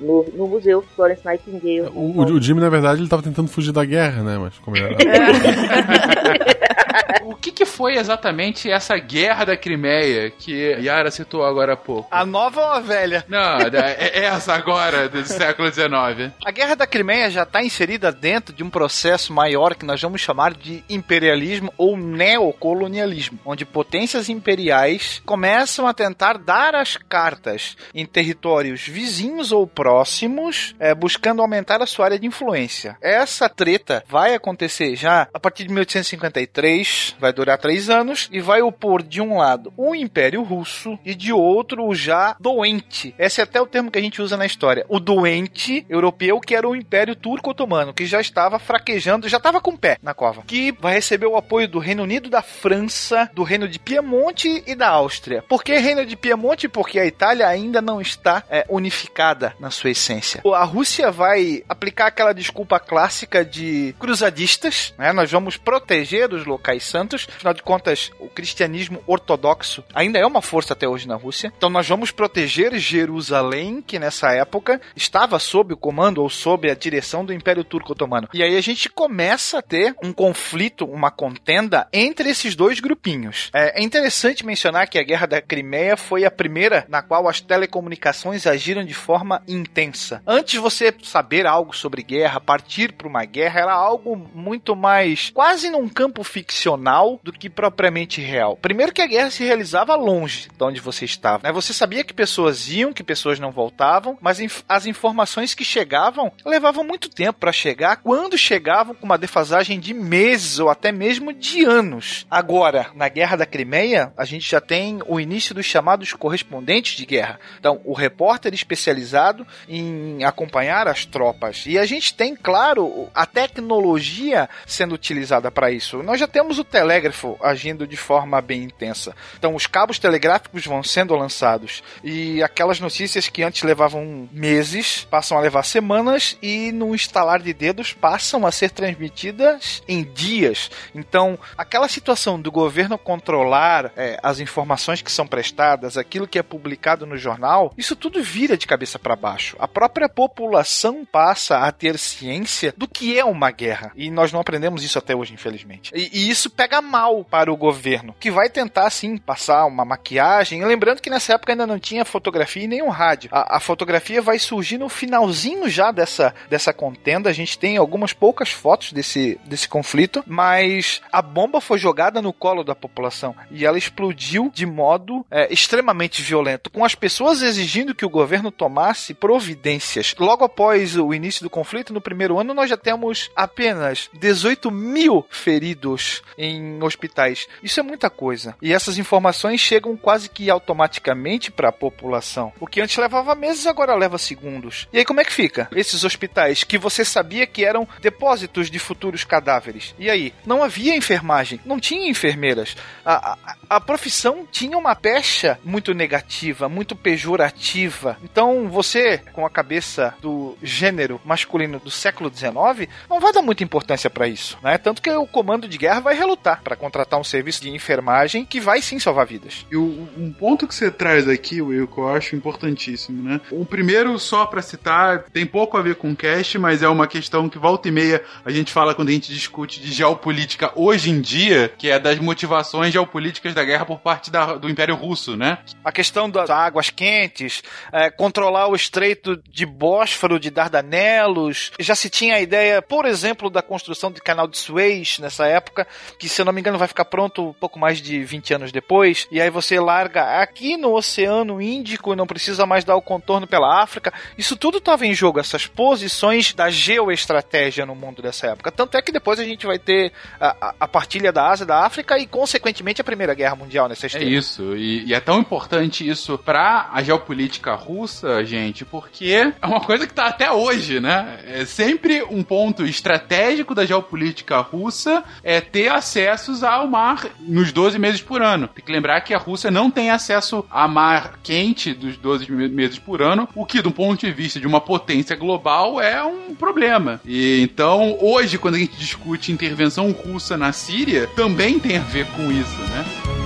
[0.00, 1.90] no, no museu Florence Nightingale.
[1.94, 4.38] O, o, Jimmy, na verdade, ele estava tentando fugir da guerra, né?
[4.38, 4.96] Mas como era...
[7.24, 12.08] o que, que foi exatamente essa guerra da Crimeia que Yara citou agora há pouco?
[12.10, 13.24] A nova ou a velha?
[13.28, 16.32] Não, é essa agora, do século XIX.
[16.44, 20.20] A guerra da Crimeia já está inserida dentro de um processo maior que nós vamos
[20.20, 28.06] chamar de imperialismo ou neocolonialismo, onde potências imperiais começam a tentar dar as cartas em
[28.06, 32.96] territórios vizinhos ou próximos, é, buscando aumentar a sua área de influência.
[33.00, 38.62] Essa treta vai acontecer já a partir de 1853, vai durar três anos, e vai
[38.62, 43.14] opor de um lado o Império Russo e de outro o já doente.
[43.18, 44.84] Esse é até o termo que a gente usa na história.
[44.88, 49.72] O doente europeu, que era o Império Turco-Otomano, que já estava fraquejando, já estava com
[49.72, 50.42] o pé na cova.
[50.46, 54.74] Que vai receber o apoio do Reino Unido, da França, do Reino de Piemonte e
[54.74, 55.42] da Áustria.
[55.48, 56.68] Por que Reino de Piemonte?
[56.68, 60.42] Porque a Itália ainda não está é, unificada na sua essência.
[60.54, 65.12] A Rússia vai aplicar aquela desculpa clássica de cruzadistas, né?
[65.12, 67.26] Nós vamos proteger os locais santos.
[67.36, 71.52] Afinal de contas, o cristianismo ortodoxo ainda é uma força até hoje na Rússia.
[71.56, 76.74] Então nós vamos proteger Jerusalém, que nessa época estava sob o comando ou sob a
[76.74, 78.28] direção do Império Turco Otomano.
[78.32, 83.50] E aí a gente começa a ter um conflito, uma contenda entre esses dois grupinhos.
[83.52, 87.40] É, é interessante mencionar que a Guerra da Crimeia foi a primeira na qual as
[87.40, 90.22] telecomunicações agiram de forma intensa.
[90.26, 95.70] Antes você saber algo sobre guerra, partir para uma guerra, era algo muito mais quase
[95.70, 98.56] num campo ficcional ficcional do que propriamente real.
[98.56, 101.40] Primeiro que a guerra se realizava longe de onde você estava.
[101.42, 101.52] Né?
[101.52, 106.30] Você sabia que pessoas iam, que pessoas não voltavam, mas inf as informações que chegavam
[106.44, 107.96] levavam muito tempo para chegar.
[107.96, 112.26] Quando chegavam com uma defasagem de meses ou até mesmo de anos.
[112.30, 117.06] Agora, na Guerra da Crimeia, a gente já tem o início dos chamados correspondentes de
[117.06, 117.40] guerra.
[117.58, 121.64] Então, o repórter especializado em acompanhar as tropas.
[121.66, 126.02] E a gente tem, claro, a tecnologia sendo utilizada para isso.
[126.02, 129.14] Nós já temos o telégrafo agindo de forma bem intensa.
[129.38, 131.82] Então, os cabos telegráficos vão sendo lançados.
[132.02, 137.52] E aquelas notícias que antes levavam meses passam a levar semanas e, num estalar de
[137.52, 140.70] dedos, passam a ser transmitidas em dias.
[140.94, 146.42] Então, aquela situação do governo controlar é, as informações que são prestadas, aquilo que é
[146.42, 149.56] publicado no jornal, isso tudo vira de cabeça para baixo.
[149.58, 153.92] A própria população passa a ter ciência do que é uma guerra.
[153.96, 155.92] E nós não aprendemos isso até hoje, infelizmente.
[155.94, 160.64] E, e isso pega mal para o governo, que vai tentar, sim, passar uma maquiagem.
[160.64, 163.30] Lembrando que nessa época ainda não tinha fotografia e nenhum rádio.
[163.32, 167.28] A, a fotografia vai surgir no finalzinho já dessa, dessa contenda.
[167.28, 172.32] A gente tem algumas poucas fotos desse, desse conflito, mas a bomba foi jogada no
[172.32, 177.94] colo da população e ela explodiu de modo é, extremamente violento, com as pessoas exigindo
[177.94, 180.14] que o governo tomasse providências.
[180.18, 185.24] Logo após o início do conflito, no primeiro ano, nós já temos apenas 18 mil
[185.28, 187.46] feridos em hospitais.
[187.62, 188.56] Isso é muita coisa.
[188.60, 192.52] E essas informações chegam quase que automaticamente para a população.
[192.60, 194.88] O que antes levava meses, agora leva segundos.
[194.92, 195.68] E aí como é que fica?
[195.74, 199.94] Esses hospitais que você sabia que eram depósitos de futuros cadáveres.
[199.98, 200.32] E aí?
[200.44, 202.76] Não havia enfermagem, não tinha enfermeiras.
[203.04, 208.16] A, a, a profissão tinha uma pecha muito negativa, muito pejorativa.
[208.22, 213.64] Então você, com a cabeça do gênero masculino do século XIX, não vai dar muita
[213.64, 214.78] importância para isso, né?
[214.78, 218.60] Tanto que o comando de guerra vai relutar para contratar um serviço de enfermagem que
[218.60, 219.66] vai sim salvar vidas.
[219.70, 223.40] E o, um ponto que você traz aqui, Will, que eu acho importantíssimo, né?
[223.50, 227.48] O primeiro, só para citar, tem pouco a ver com cast, mas é uma questão
[227.48, 231.20] que volta e meia a gente fala quando a gente discute de geopolítica hoje em
[231.20, 235.58] dia, que é das motivações geopolíticas da guerra por parte da, do Império Russo, né?
[235.84, 241.72] A questão das águas quentes, é, controlar o estreito de Bósforo, de Dardanelos.
[241.78, 245.86] Já se tinha a ideia, por exemplo, da construção do canal de Suez nessa época,
[246.18, 248.72] que se eu não me engano vai ficar pronto um pouco mais de 20 anos
[248.72, 249.26] depois.
[249.30, 253.82] E aí você larga aqui no Oceano Índico, não precisa mais dar o contorno pela
[253.82, 254.12] África.
[254.36, 258.70] Isso tudo estava em jogo, essas posições da geoestratégia no mundo dessa época.
[258.70, 261.84] Tanto é que depois a gente vai ter a, a, a partilha da Ásia, da
[261.84, 264.24] África e, consequentemente, a Primeira Guerra Mundial nessa história.
[264.24, 269.66] É isso, e, e, é tão importante isso para a geopolítica russa, gente, porque é
[269.66, 271.40] uma coisa que tá até hoje, né?
[271.46, 277.98] É sempre um ponto estratégico da geopolítica russa é ter acessos ao mar nos 12
[277.98, 278.66] meses por ano.
[278.68, 282.98] Tem que lembrar que a Rússia não tem acesso a mar quente dos 12 meses
[282.98, 287.20] por ano, o que, do ponto de vista de uma potência global, é um problema.
[287.24, 292.26] E então, hoje, quando a gente discute intervenção russa na Síria, também tem a ver
[292.28, 293.39] com isso, né?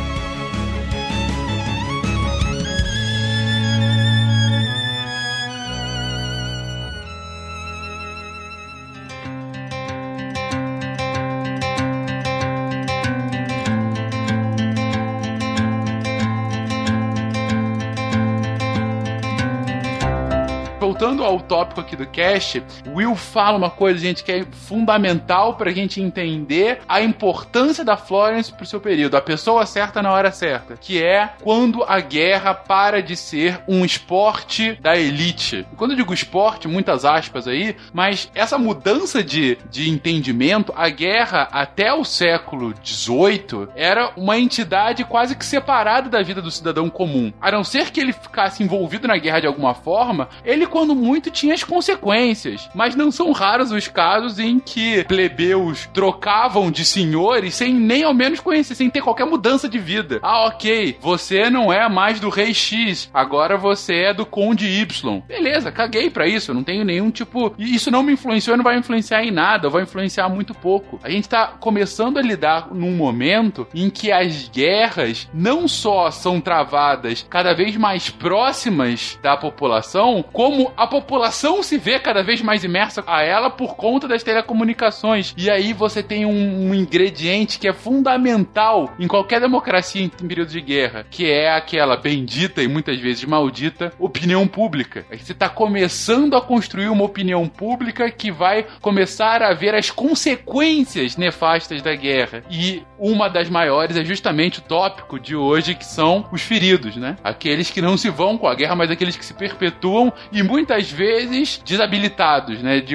[21.75, 26.81] Tópico aqui do cast, Will fala uma coisa, gente, que é fundamental pra gente entender
[26.89, 31.31] a importância da Florence pro seu período, a pessoa certa na hora certa, que é
[31.43, 35.67] quando a guerra para de ser um esporte da elite.
[35.77, 41.49] Quando eu digo esporte, muitas aspas aí, mas essa mudança de, de entendimento, a guerra
[41.51, 47.33] até o século XVIII era uma entidade quase que separada da vida do cidadão comum.
[47.41, 51.31] A não ser que ele ficasse envolvido na guerra de alguma forma, ele, quando muito
[51.31, 52.69] tinha as consequências.
[52.75, 58.15] Mas não são raros os casos em que plebeus trocavam de senhores sem nem ao
[58.15, 60.19] menos conhecer, sem ter qualquer mudança de vida.
[60.23, 65.21] Ah, ok, você não é mais do rei X, agora você é do conde Y.
[65.27, 67.55] Beleza, caguei pra isso, não tenho nenhum tipo.
[67.59, 71.01] Isso não me influenciou, não vai influenciar em nada, vai influenciar muito pouco.
[71.03, 76.41] A gente tá começando a lidar num momento em que as guerras não só são
[76.41, 82.65] travadas cada vez mais próximas da população, como a população se vê cada vez mais
[82.65, 85.35] imersa a ela por conta das telecomunicações.
[85.37, 90.29] E aí você tem um, um ingrediente que é fundamental em qualquer democracia em, em
[90.29, 95.05] período de guerra, que é aquela bendita e muitas vezes maldita opinião pública.
[95.11, 101.17] Você está começando a construir uma opinião pública que vai começar a ver as consequências
[101.17, 102.43] nefastas da guerra.
[102.51, 107.17] E uma das maiores é justamente o tópico de hoje, que são os feridos, né?
[107.23, 110.91] Aqueles que não se vão com a guerra, mas aqueles que se perpetuam e muitas
[110.91, 112.81] vezes desabilitados, né?
[112.81, 112.95] De,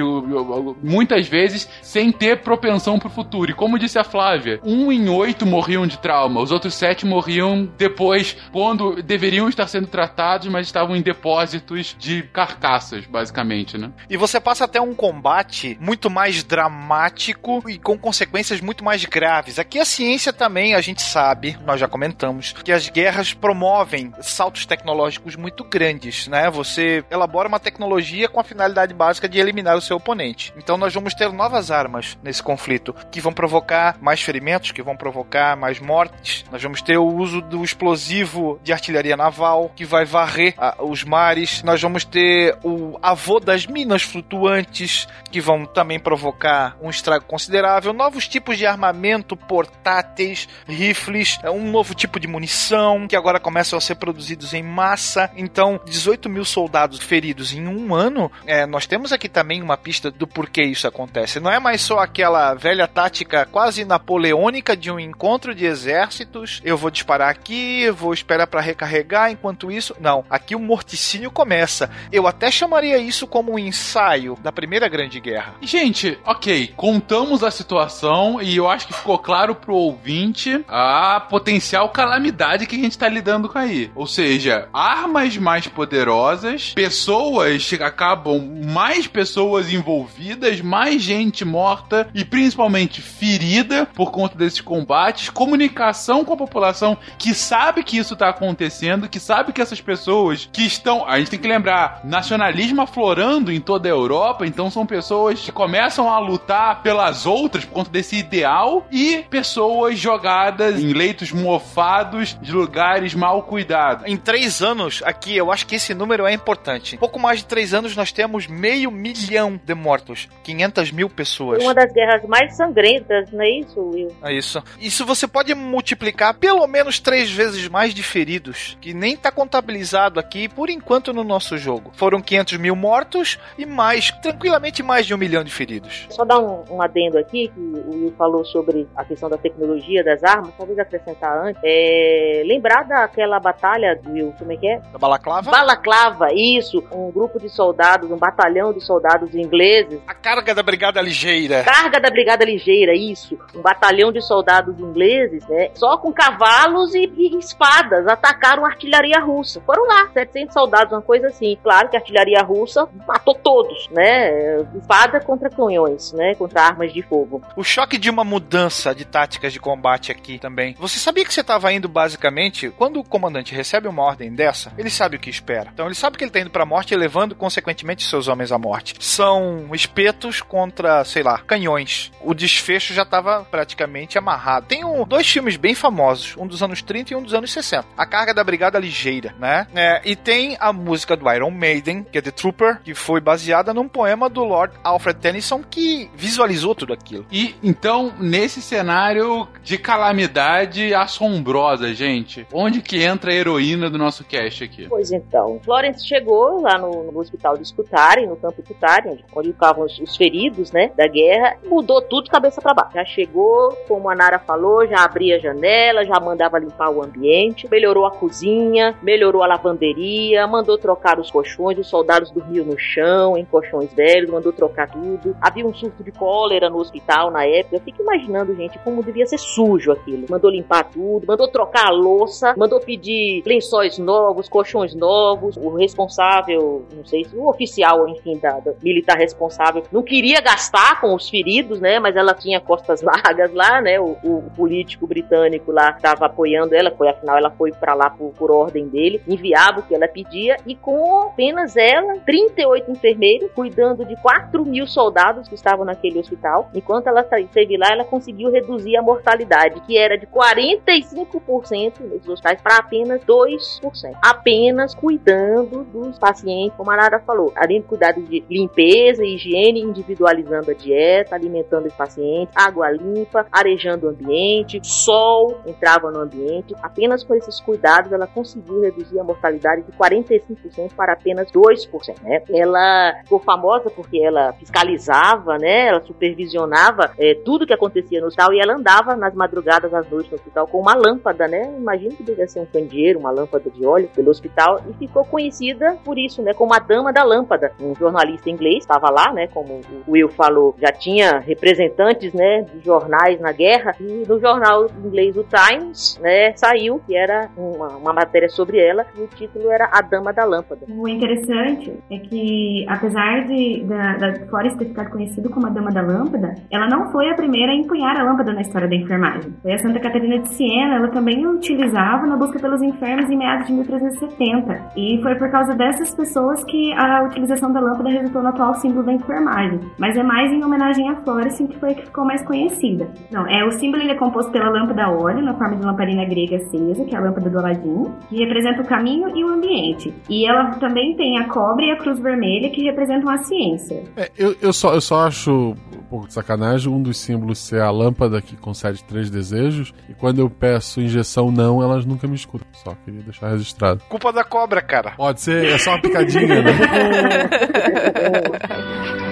[0.82, 3.50] muitas vezes sem ter propensão para o futuro.
[3.50, 7.68] E como disse a Flávia, um em oito morriam de trauma, os outros sete morriam
[7.76, 13.90] depois, quando deveriam estar sendo tratados, mas estavam em depósitos de carcaças, basicamente, né?
[14.08, 19.58] E você passa até um combate muito mais dramático e com consequências muito mais graves.
[19.58, 24.66] Aqui a ciência também, a gente sabe, nós já comentamos, que as guerras promovem saltos
[24.66, 26.50] tecnológicos muito grandes, né?
[26.50, 30.52] Você elabora uma tecnologia com a finalidade básica de eliminar o seu oponente.
[30.56, 34.96] Então nós vamos ter novas armas nesse conflito que vão provocar mais ferimentos, que vão
[34.96, 36.44] provocar mais mortes.
[36.50, 41.04] Nós vamos ter o uso do explosivo de artilharia naval que vai varrer a, os
[41.04, 41.62] mares.
[41.62, 47.92] Nós vamos ter o avô das minas flutuantes que vão também provocar um estrago considerável.
[47.92, 53.76] Novos tipos de armamento portáteis, rifles, é, um novo tipo de munição que agora começam
[53.76, 55.30] a ser produzidos em massa.
[55.36, 58.29] Então, 18 mil soldados feridos em um ano.
[58.46, 61.40] É, nós temos aqui também uma pista do porquê isso acontece.
[61.40, 66.60] Não é mais só aquela velha tática quase napoleônica de um encontro de exércitos.
[66.64, 69.30] Eu vou disparar aqui, vou esperar para recarregar.
[69.30, 70.24] Enquanto isso, não.
[70.28, 71.90] Aqui o morticínio começa.
[72.12, 75.54] Eu até chamaria isso como um ensaio da Primeira Grande Guerra.
[75.62, 81.88] Gente, ok, contamos a situação e eu acho que ficou claro pro ouvinte a potencial
[81.90, 83.90] calamidade que a gente tá lidando com aí.
[83.94, 87.82] Ou seja, armas mais poderosas, pessoas que
[88.20, 96.24] acabam mais pessoas envolvidas, mais gente morta e principalmente ferida por conta desses combates, comunicação
[96.24, 100.62] com a população que sabe que isso tá acontecendo, que sabe que essas pessoas que
[100.62, 105.40] estão, a gente tem que lembrar, nacionalismo aflorando em toda a Europa, então são pessoas
[105.40, 111.32] que começam a lutar pelas outras por conta desse ideal e pessoas jogadas em leitos
[111.32, 114.04] mofados de lugares mal cuidados.
[114.06, 116.96] Em três anos, aqui, eu acho que esse número é importante.
[116.98, 120.26] Pouco mais de três anos, nós temos meio milhão de mortos.
[120.42, 121.62] 500 mil pessoas.
[121.62, 124.08] Uma das guerras mais sangrentas, não é isso, Will?
[124.22, 124.62] É isso.
[124.80, 130.18] Isso você pode multiplicar pelo menos três vezes mais de feridos, que nem tá contabilizado
[130.18, 131.90] aqui, por enquanto, no nosso jogo.
[131.92, 136.06] Foram 500 mil mortos e mais, tranquilamente mais de um milhão de feridos.
[136.08, 140.02] Só dar um, um adendo aqui, que o Will falou sobre a questão da tecnologia
[140.02, 141.60] das armas, talvez acrescentar antes.
[141.62, 144.78] É, lembrar daquela batalha, Will, como é que é?
[144.90, 145.50] Da balaclava?
[145.50, 146.82] Balaclava, isso.
[146.90, 150.00] Um grupo de soldados, um batalhão de soldados ingleses.
[150.06, 151.64] A carga da Brigada Ligeira.
[151.64, 153.38] Carga da Brigada Ligeira, isso.
[153.54, 155.70] Um batalhão de soldados ingleses, né?
[155.74, 159.60] Só com cavalos e, e espadas atacaram a artilharia russa.
[159.60, 161.58] Foram lá, 700 soldados, uma coisa assim.
[161.62, 164.60] Claro que a artilharia russa matou todos, né?
[164.76, 166.34] Espada contra canhões, né?
[166.34, 167.42] Contra armas de fogo.
[167.56, 170.74] O choque de uma mudança de táticas de combate aqui também.
[170.78, 174.90] Você sabia que você estava indo basicamente, quando o comandante recebe uma ordem dessa, ele
[174.90, 175.70] sabe o que espera.
[175.72, 177.34] Então ele sabe que ele está indo para a morte levando
[177.80, 178.94] consequentemente seus homens à morte.
[179.00, 182.12] São espetos contra, sei lá, canhões.
[182.20, 184.66] O desfecho já estava praticamente amarrado.
[184.66, 187.86] Tem um, dois filmes bem famosos, um dos anos 30 e um dos anos 60.
[187.96, 189.66] A carga da Brigada Ligeira, né?
[189.74, 193.72] É, e tem a música do Iron Maiden, que é The Trooper, que foi baseada
[193.72, 197.26] num poema do Lord Alfred Tennyson que visualizou tudo aquilo.
[197.30, 204.24] E então, nesse cenário de calamidade assombrosa, gente, onde que entra a heroína do nosso
[204.24, 204.86] cast aqui?
[204.88, 209.84] Pois então, Florence chegou lá no, no hospital de Scutari, no campo Scutari, onde, ficavam
[209.84, 212.94] os, os, feridos, né, da guerra, mudou tudo cabeça para baixo.
[212.94, 217.68] Já chegou, como a Nara falou, já abria a janela, já mandava limpar o ambiente,
[217.70, 223.36] melhorou a cozinha, melhorou a lavanderia, mandou trocar os colchões, os soldados dormiam no chão,
[223.36, 225.36] em colchões velhos, mandou trocar tudo.
[225.40, 227.76] Havia um surto de cólera no hospital na época.
[227.76, 230.26] Eu fico imaginando, gente, como devia ser sujo aquilo.
[230.28, 235.56] Mandou limpar tudo, mandou trocar a louça, mandou pedir lençóis novos, colchões novos.
[235.56, 241.00] O responsável, não sei se o oficial, enfim, da, da militar responsável, não queria gastar
[241.00, 241.98] com os feridos, né?
[241.98, 244.00] Mas ela tinha costas largas lá, né?
[244.00, 248.32] O, o político britânico lá estava apoiando ela, foi afinal ela foi para lá por,
[248.32, 254.04] por ordem dele, enviava o que ela pedia e com apenas ela, 38 enfermeiros, cuidando
[254.04, 256.70] de 4 mil soldados que estavam naquele hospital.
[256.74, 262.60] Enquanto ela esteve lá, ela conseguiu reduzir a mortalidade, que era de 45% nesses hospitais
[262.60, 263.80] para apenas 2%.
[264.22, 269.34] Apenas cuidando dos pacientes paciente, como a Nara falou, além de cuidados de limpeza e
[269.34, 276.20] higiene, individualizando a dieta, alimentando o paciente, água limpa, arejando o ambiente, sol entrava no
[276.20, 276.74] ambiente.
[276.82, 282.22] Apenas com esses cuidados ela conseguiu reduzir a mortalidade de 45% para apenas 2%.
[282.22, 282.42] Né?
[282.50, 285.88] Ela ficou famosa porque ela fiscalizava, né?
[285.88, 290.30] ela supervisionava é, tudo que acontecia no hospital e ela andava nas madrugadas, às noites
[290.30, 291.72] no hospital com uma lâmpada, né?
[291.76, 295.98] Imagina que devia ser um candeeiro, uma lâmpada de óleo pelo hospital e ficou conhecida
[296.04, 296.54] por isso, né?
[296.54, 297.39] Como a dama da lâmpada.
[297.80, 299.46] Um jornalista inglês estava lá, né?
[299.48, 302.62] Como o Will falou, já tinha representantes, né?
[302.62, 306.52] De jornais na guerra e no jornal inglês o Times, né?
[306.56, 310.44] Saiu que era uma, uma matéria sobre ela e o título era A Dama da
[310.44, 310.86] Lâmpada.
[310.88, 315.90] O interessante é que apesar de da, da Flores ter ficado conhecida como a Dama
[315.90, 319.52] da Lâmpada, ela não foi a primeira a empunhar a lâmpada na história da enfermagem.
[319.62, 323.66] Foi a Santa Catarina de Siena, ela também utilizava na busca pelos enfermos em meados
[323.66, 324.92] de 1370.
[324.96, 329.04] E foi por causa dessas pessoas que a utilização da lâmpada resultou no atual símbolo
[329.04, 329.80] da enfermagem.
[329.98, 333.08] Mas é mais em homenagem a Florence que foi a que ficou mais conhecida.
[333.30, 336.56] Não, é o símbolo ele é composto pela lâmpada óleo na forma de lamparina grega
[336.56, 340.12] acesa, que é a lâmpada do Aladim, que representa o caminho e o ambiente.
[340.28, 344.04] E ela também tem a cobra e a cruz vermelha que representam a ciência.
[344.16, 347.80] É, eu, eu, só, eu só acho um pouco de sacanagem um dos símbolos ser
[347.80, 349.92] a lâmpada que concede três desejos.
[350.08, 352.66] E quando eu peço injeção não, elas nunca me escutam.
[352.72, 354.02] Só queria deixar registrado.
[354.08, 355.12] Culpa da cobra, cara.
[355.16, 356.72] Pode ser, é só uma picadinha, né?
[357.10, 358.60] Música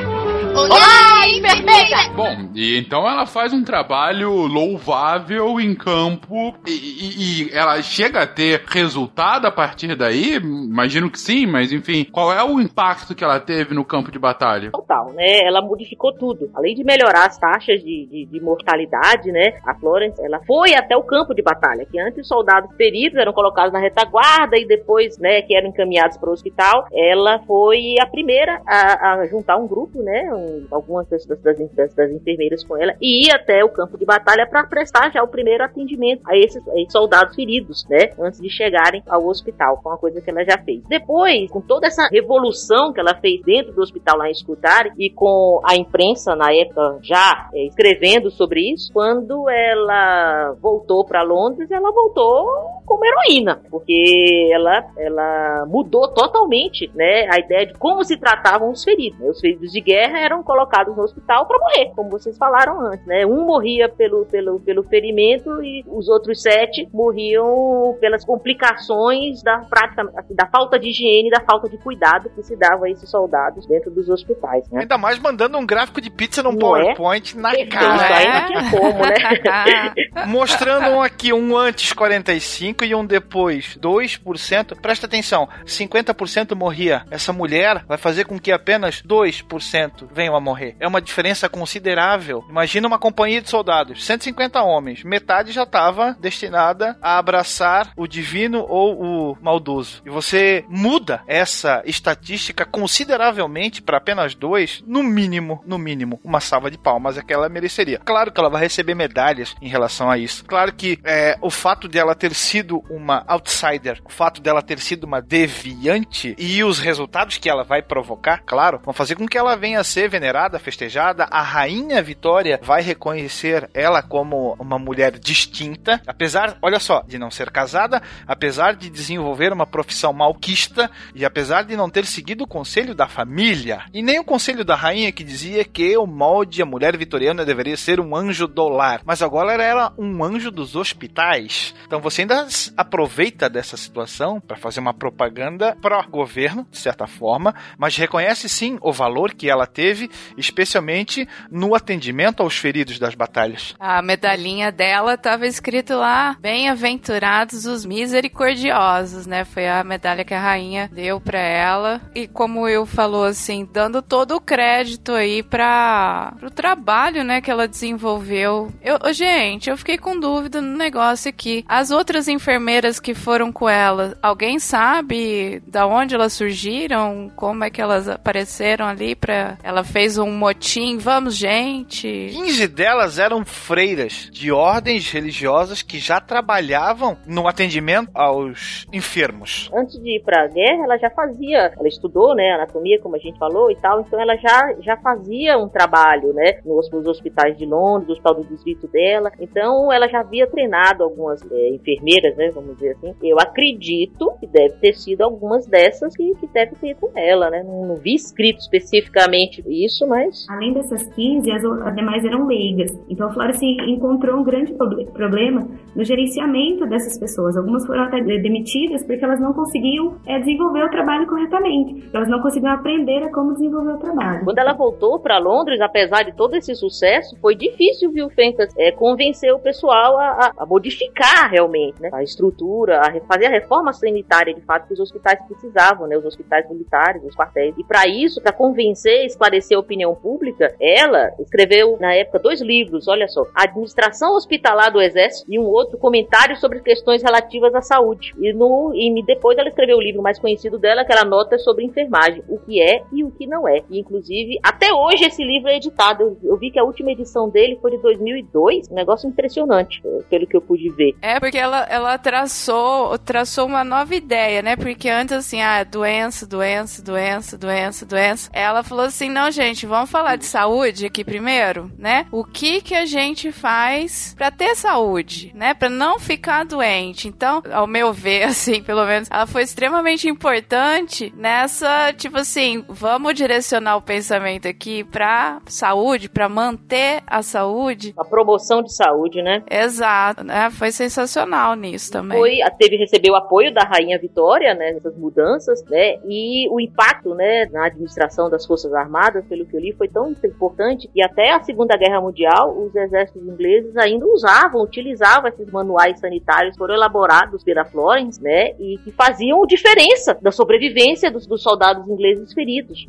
[0.58, 1.98] Olá, enfermeira!
[2.16, 8.24] Bom, e então ela faz um trabalho louvável em campo e, e- e ela chega
[8.24, 10.34] a ter resultado a partir daí?
[10.38, 14.18] Imagino que sim, mas enfim, qual é o impacto que ela teve no campo de
[14.18, 14.72] batalha?
[14.72, 15.42] total, né?
[15.46, 16.50] Ela modificou tudo.
[16.56, 19.60] Além de melhorar as taxas de, de, de mortalidade, né?
[19.64, 23.32] A Florence, ela foi até o campo de batalha, que antes os soldados feridos eram
[23.32, 26.88] colocados na retaguarda e depois, né, que eram encaminhados para o hospital.
[26.92, 30.34] Ela foi a primeira a, a juntar um grupo, né?
[30.34, 34.48] um- algumas das, das, das- enfermeiras com ela e ir até o campo de batalha
[34.48, 38.10] para prestar já o primeiro atendimento a esses, a esses soldados feridos, né?
[38.20, 39.80] Antes de chegarem ao hospital.
[39.82, 40.84] Foi uma coisa que ela já fez.
[40.88, 45.10] Depois, com toda essa revolução que ela fez dentro do hospital lá em Scutari e
[45.10, 51.70] com a imprensa na época já é, escrevendo sobre isso, quando ela voltou para Londres,
[51.72, 52.48] ela voltou
[52.88, 58.84] como heroína, porque ela, ela mudou totalmente, né, a ideia de como se tratavam os
[58.84, 59.20] feridos.
[59.20, 59.30] né?
[59.30, 63.26] Os feridos de guerra eram colocados no hospital para morrer, como vocês falaram antes, né?
[63.26, 70.10] Um morria pelo, pelo, pelo ferimento e os outros sete morriam pelas complicações da prática,
[70.16, 73.68] assim, da falta de higiene, da falta de cuidado que se dava a esses soldados
[73.68, 74.82] dentro dos hospitais, né?
[74.82, 78.46] Ainda mais mandando um gráfico de pizza num Não PowerPoint na Isso cara.
[78.48, 79.94] tinha como, né?
[80.26, 84.80] Mostrando aqui um antes 45 e um depois 2%.
[84.82, 87.06] Presta atenção, 50% morria.
[87.10, 90.76] Essa mulher vai fazer com que apenas 2% venham a morrer.
[90.80, 92.44] É uma diferença considerável.
[92.50, 98.66] Imagina uma companhia de soldados, 150 homens, metade já estava destinada a abraçar o divino
[98.68, 100.02] ou o maldoso.
[100.06, 106.70] E você muda essa estatística consideravelmente para apenas dois, no mínimo, no mínimo, uma salva
[106.70, 108.00] de palmas é que ela mereceria.
[108.04, 110.44] Claro que ela vai receber medalhas em relação a isso.
[110.46, 115.06] Claro que é, o fato dela ter sido uma outsider, o fato dela ter sido
[115.06, 119.56] uma deviante e os resultados que ela vai provocar, claro, vão fazer com que ela
[119.56, 121.28] venha a ser venerada, festejada.
[121.32, 127.32] A rainha Vitória vai reconhecer ela como uma mulher distinta, apesar, olha só, de não
[127.32, 132.48] ser casada, apesar de desenvolver uma profissão malquista e apesar de não ter seguido o
[132.48, 136.66] conselho da família e nem o conselho da rainha que dizia que o molde a
[136.66, 140.76] mulher vitoriana deveria ser um anjo do lar, mas agora ela era um anjo dos
[140.76, 141.74] hospitais.
[141.86, 147.96] Então você ainda aproveita dessa situação para fazer uma propaganda pró-governo, de certa forma, mas
[147.96, 153.76] reconhece sim o valor que ela teve, especialmente no atendimento aos feridos das batalhas.
[153.80, 159.46] A medalhinha dela tava escrito lá: Bem-aventurados os misericordiosos, né?
[159.46, 162.02] Foi a medalha que a rainha deu pra ela.
[162.14, 167.42] E como o Will falou, assim, dando todo o crédito aí pra, pro trabalho, né,
[167.42, 168.72] que ela desenvolveu.
[168.82, 171.64] Eu, gente, eu fiquei com dúvida no negócio aqui.
[171.68, 177.30] As outras enfermeiras que foram com ela, alguém sabe da onde elas surgiram?
[177.36, 179.58] Como é que elas apareceram ali pra.
[179.62, 182.08] Ela fez um motim, vamos, gente.
[182.32, 189.70] 15 delas eram freiras de ordens religiosas que já trabalhavam no atendimento aos enfermos.
[189.74, 193.38] antes de ir pra guerra, ela já fazia, ela estudou, né, anatomia, como a gente
[193.38, 197.66] falou e tal, então ela já, já fazia um trabalho, né, nos, nos hospitais de
[197.66, 202.52] Londres, no hospital do distrito dela, então ela já havia treinado algumas é, enfermeiras né?
[202.52, 203.14] Vamos dizer assim.
[203.22, 207.64] Eu acredito que deve ter sido algumas dessas que, que deve ter com ela, né?
[207.64, 210.46] Não, não, vi escrito especificamente isso, mas.
[210.50, 212.98] Além dessas 15, as, as demais eram leigas.
[213.10, 217.58] Então a Flora se encontrou um grande problema no gerenciamento dessas pessoas.
[217.58, 222.08] Algumas foram até demitidas porque elas não conseguiam é, desenvolver o trabalho corretamente.
[222.14, 224.44] Elas não conseguiam aprender a como desenvolver o trabalho.
[224.44, 228.92] Quando ela voltou para Londres, apesar de todo esse sucesso, foi difícil, viu, Fencas, é,
[228.92, 233.94] convencer o pessoal a, a, a modificar realmente né, a estrutura, a fazer a reforma
[233.94, 237.76] sanitária de fato que os hospitais precisavam, né, os hospitais militares, os quartéis.
[237.78, 243.08] E para isso, para convencer, esclarecer a opinião pública, ela escreveu na época dois livros,
[243.08, 248.34] olha só, Administração Hospitalar do Exército e um outro comentário sobre questões relativas à saúde.
[248.40, 251.86] E, no, e depois ela escreveu o livro mais conhecido dela, que ela nota sobre
[251.86, 253.84] enfermagem, o que é e o que não é.
[253.90, 256.24] E, inclusive, até hoje esse livro é editado.
[256.24, 260.48] Eu, eu vi que a última edição dele foi de 2002, um negócio impressionante, pelo
[260.48, 261.16] que eu pude ver.
[261.22, 264.76] É, porque ela, ela traçou, traçou uma nova ideia, né?
[264.76, 268.50] Porque antes, assim, ah, doença, doença, doença, doença, doença.
[268.54, 272.28] Ela falou assim, não, gente, vamos falar de saúde aqui primeiro, né?
[272.32, 275.74] O que que a gente faz para ter saúde, né?
[275.74, 277.28] para não ficar doente.
[277.28, 283.34] Então, ao meu ver, assim, pelo menos, ela foi extremamente importante nessa, tipo assim, vamos
[283.34, 288.14] direcionar o pensamento aqui pra saúde, para manter a saúde.
[288.18, 289.64] A promoção de saúde, né?
[289.70, 290.70] Exato, né?
[290.70, 292.38] Foi sensacional nisso também.
[292.38, 297.34] Foi, teve, recebeu o apoio da Rainha Vitória, né, nessas mudanças, né, e o impacto,
[297.34, 301.52] né, na administração das Forças Armadas, pelo que eu li, foi tão importante que até
[301.52, 307.64] a Segunda Guerra Mundial, os exércitos ingleses ainda usavam, utilizavam esses manuais sanitários foram elaborados
[307.64, 313.08] pela Florence, né, e que faziam diferença da sobrevivência dos, dos soldados ingleses feridos.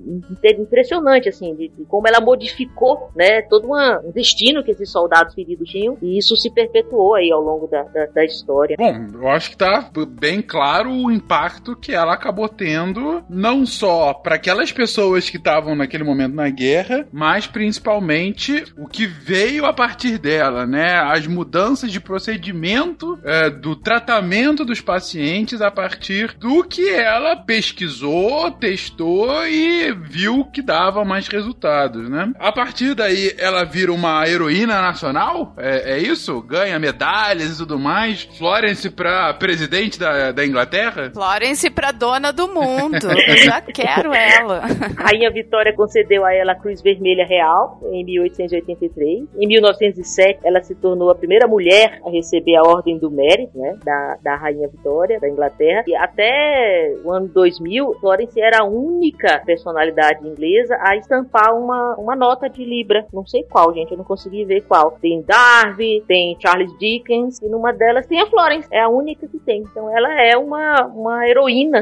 [0.58, 5.34] Impressionante, assim, de, de, como ela modificou, né, todo uma, um destino que esses soldados
[5.34, 8.76] feridos tinham, e isso se perpetuou aí ao longo da, da, da história.
[8.78, 14.14] Bom, eu acho que tá bem claro o impacto que ela acabou tendo, não só
[14.14, 19.72] para aquelas pessoas que estavam naquele momento na guerra, mas principalmente o que veio a
[19.72, 26.62] partir dela, né, as mudanças de procedimento é, do tratamento dos pacientes a partir do
[26.62, 32.32] que ela pesquisou, testou e viu que dava mais resultados, né?
[32.38, 35.52] A partir daí, ela vira uma heroína nacional?
[35.58, 36.40] É, é isso?
[36.42, 38.28] Ganha medalhas e tudo mais?
[38.68, 41.10] Florence pra presidente da, da Inglaterra?
[41.12, 43.08] Florence pra dona do mundo.
[43.26, 44.62] Eu já quero ela.
[44.96, 49.28] Rainha Vitória concedeu a ela a Cruz Vermelha Real em 1883.
[49.38, 53.78] Em 1907, ela se tornou a primeira mulher a receber a Ordem do Mérito, né,
[53.82, 55.84] da, da Rainha Vitória, da Inglaterra.
[55.86, 62.16] E até o ano 2000, Florence era a única personalidade inglesa a estampar uma, uma
[62.16, 63.06] nota de Libra.
[63.12, 64.98] Não sei qual, gente, eu não consegui ver qual.
[65.00, 68.57] Tem Darby, tem Charles Dickens, e numa delas tem a Florence.
[68.70, 69.62] É a única que tem.
[69.62, 71.80] Então ela é uma, uma heroína,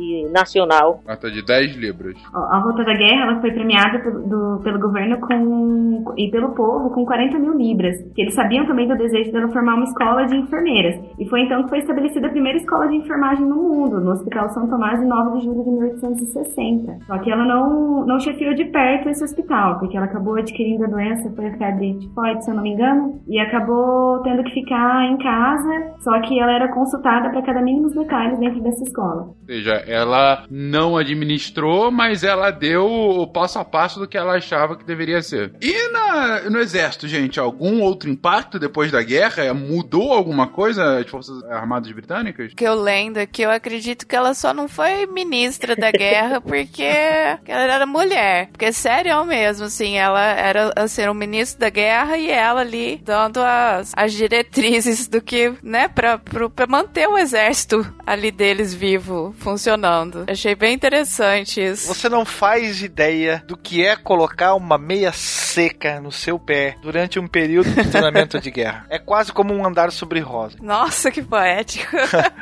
[0.00, 1.00] sim, nacional.
[1.06, 2.14] Nota de 10 libras.
[2.34, 6.90] A Volta da Guerra ela foi premiada pelo, do, pelo governo com, e pelo povo
[6.90, 7.96] com 40 mil libras.
[8.14, 10.96] Que eles sabiam também do desejo dela formar uma escola de enfermeiras.
[11.18, 14.48] E foi então que foi estabelecida a primeira escola de enfermagem no mundo, no Hospital
[14.50, 16.98] São Tomás, em 9 de julho de 1860.
[17.06, 20.88] Só que ela não, não chefiou de perto esse hospital, porque ela acabou adquirindo a
[20.88, 25.04] doença, foi a febre tifoide, se eu não me engano, e acabou tendo que ficar
[25.06, 29.22] em casa, só que ela era consultada para cada mínimo detalhes dentro dessa escola.
[29.22, 34.36] Ou seja, ela não administrou, mas ela deu o passo a passo do que ela
[34.36, 35.52] achava que deveria ser.
[35.60, 39.52] E na, no exército, gente, algum outro impacto depois da guerra?
[39.52, 42.54] Mudou alguma coisa de Forças Armadas Britânicas?
[42.54, 46.40] Que eu lendo é que eu acredito que ela só não foi ministra da guerra
[46.42, 48.48] porque ela era mulher.
[48.52, 53.40] Porque sério mesmo, assim, ela era assim, um ministro da guerra e ela ali dando
[53.40, 59.34] as, as diretrizes do que, né, pra, pra, pra manter o exército ali deles vivo,
[59.38, 60.24] funcionando funcionando.
[60.28, 61.88] Achei bem interessante isso.
[61.88, 67.18] Você não faz ideia do que é colocar uma meia seca no seu pé durante
[67.18, 68.86] um período de treinamento de guerra.
[68.90, 70.56] É quase como um andar sobre rosa.
[70.60, 71.96] Nossa, que poético.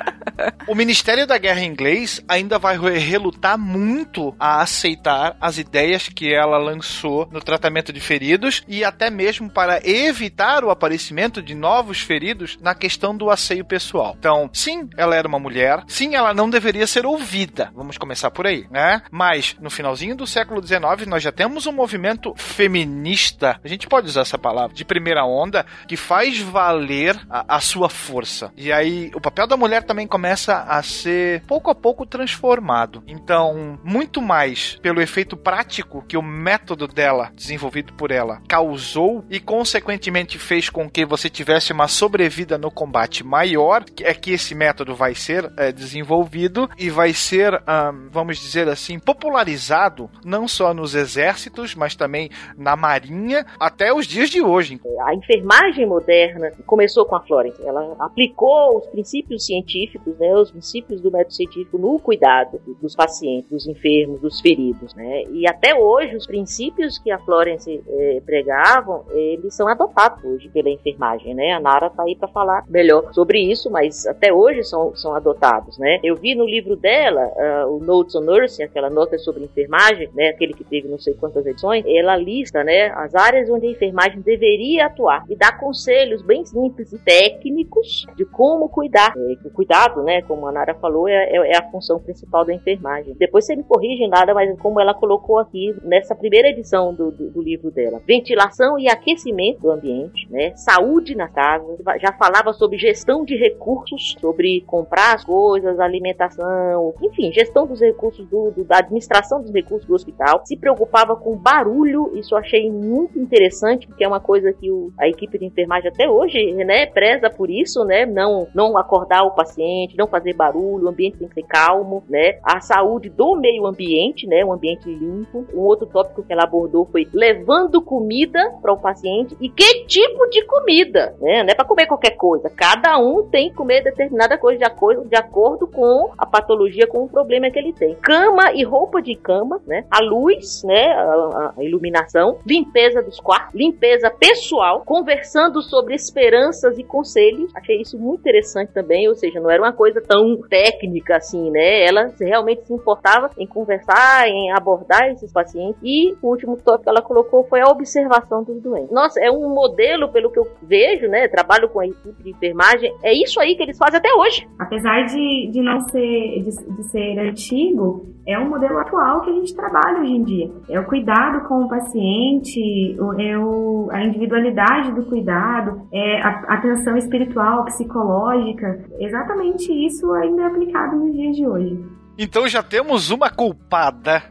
[0.67, 6.59] o Ministério da Guerra inglês ainda vai relutar muito a aceitar as ideias que ela
[6.59, 12.59] lançou no tratamento de feridos e até mesmo para evitar o aparecimento de novos feridos
[12.61, 14.17] na questão do asseio pessoal.
[14.19, 17.71] Então, sim, ela era uma mulher, sim, ela não deveria ser ouvida desenvolvida.
[17.75, 19.03] Vamos começar por aí, né?
[19.11, 24.07] Mas no finalzinho do século XIX nós já temos um movimento feminista, a gente pode
[24.07, 28.53] usar essa palavra, de primeira onda, que faz valer a, a sua força.
[28.57, 33.03] E aí o papel da mulher também começa a ser pouco a pouco transformado.
[33.07, 39.41] Então, muito mais pelo efeito prático que o método dela, desenvolvido por ela, causou e
[39.41, 44.95] consequentemente fez com que você tivesse uma sobrevida no combate maior, é que esse método
[44.95, 50.95] vai ser é, desenvolvido e vai ser, um, vamos dizer assim, popularizado não só nos
[50.95, 54.81] exércitos, mas também na marinha até os dias de hoje.
[55.03, 57.65] A enfermagem moderna começou com a Florence.
[57.67, 63.51] Ela aplicou os princípios científicos, né, os princípios do método científico no cuidado dos pacientes,
[63.51, 65.23] dos enfermos, dos feridos, né?
[65.31, 70.69] E até hoje os princípios que a Florence eh, pregavam, eles são adotados hoje pela
[70.71, 71.53] enfermagem, né?
[71.53, 75.79] A Nara tá aí para falar melhor sobre isso, mas até hoje são, são adotados,
[75.79, 76.01] né?
[76.03, 80.29] Eu vi no livro dela, uh, o Notes on Nursing, aquela nota sobre enfermagem, né?
[80.29, 82.89] Aquele que teve não sei quantas edições, ela lista, né?
[82.89, 88.25] As áreas onde a enfermagem deveria atuar e dá conselhos bem simples e técnicos de
[88.25, 89.15] como cuidar.
[89.45, 90.23] O cuidado, né?
[90.23, 93.15] Como a Nara falou, é, é, é a função principal da enfermagem.
[93.19, 97.31] Depois você me corrige nada, mas como ela colocou aqui nessa primeira edição do, do,
[97.31, 100.53] do livro dela, ventilação e aquecimento do ambiente, né?
[100.57, 101.65] Saúde na casa,
[102.01, 108.27] já falava sobre gestão de recursos, sobre comprar as coisas, alimentação, enfim, gestão dos recursos
[108.27, 110.43] do, do, da administração dos recursos do hospital.
[110.45, 114.93] Se preocupava com barulho, isso eu achei muito interessante, porque é uma coisa que o,
[114.99, 119.33] a equipe de enfermagem até hoje, né, preza por isso, né, não, não acordar o
[119.33, 123.67] paciente, não fazer barulho, o ambiente tem que ser calmo, né, a saúde do meio
[123.67, 125.47] ambiente, né, um ambiente limpo.
[125.55, 130.29] Um outro tópico que ela abordou foi levando comida para o paciente e que tipo
[130.29, 132.51] de comida, né, não é para comer qualquer coisa.
[132.51, 137.05] Cada um tem que comer determinada coisa de acordo, de acordo com a patologia, com
[137.05, 137.95] o problema que ele tem.
[137.97, 139.85] Cama e roupa de cama, né?
[139.91, 140.93] A luz, né?
[140.93, 147.51] A, a iluminação, limpeza dos quartos, limpeza pessoal, conversando sobre esperanças e conselhos.
[147.55, 151.85] Achei isso muito interessante também, ou seja, não era uma coisa tão técnica assim, né?
[151.85, 155.81] Ela realmente se importava em conversar, em abordar esses pacientes.
[155.83, 158.91] E o último tópico que ela colocou foi a observação dos doentes.
[158.91, 161.29] Nossa, é um modelo, pelo que eu vejo, né?
[161.29, 164.47] Trabalho com a equipe de enfermagem, é isso aí que eles fazem até hoje.
[164.59, 169.35] Apesar de, de não ser, de, de ser antigo, é um modelo atual que a
[169.35, 170.51] gente trabalha hoje em dia.
[170.69, 176.97] É o cuidado com o paciente, é o, a individualidade do cuidado, é a atenção
[176.97, 178.85] espiritual, psicológica.
[178.99, 181.85] Exatamente isso ainda é aplicado nos dias de hoje.
[182.19, 184.23] Então já temos uma culpada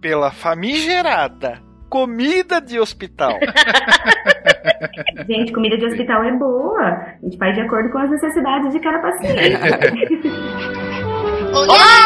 [0.00, 3.32] pela famigerada comida de hospital.
[5.26, 6.80] gente, comida de hospital é boa.
[6.80, 9.58] A gente faz de acordo com as necessidades de cada paciente.
[11.52, 12.00] Olá!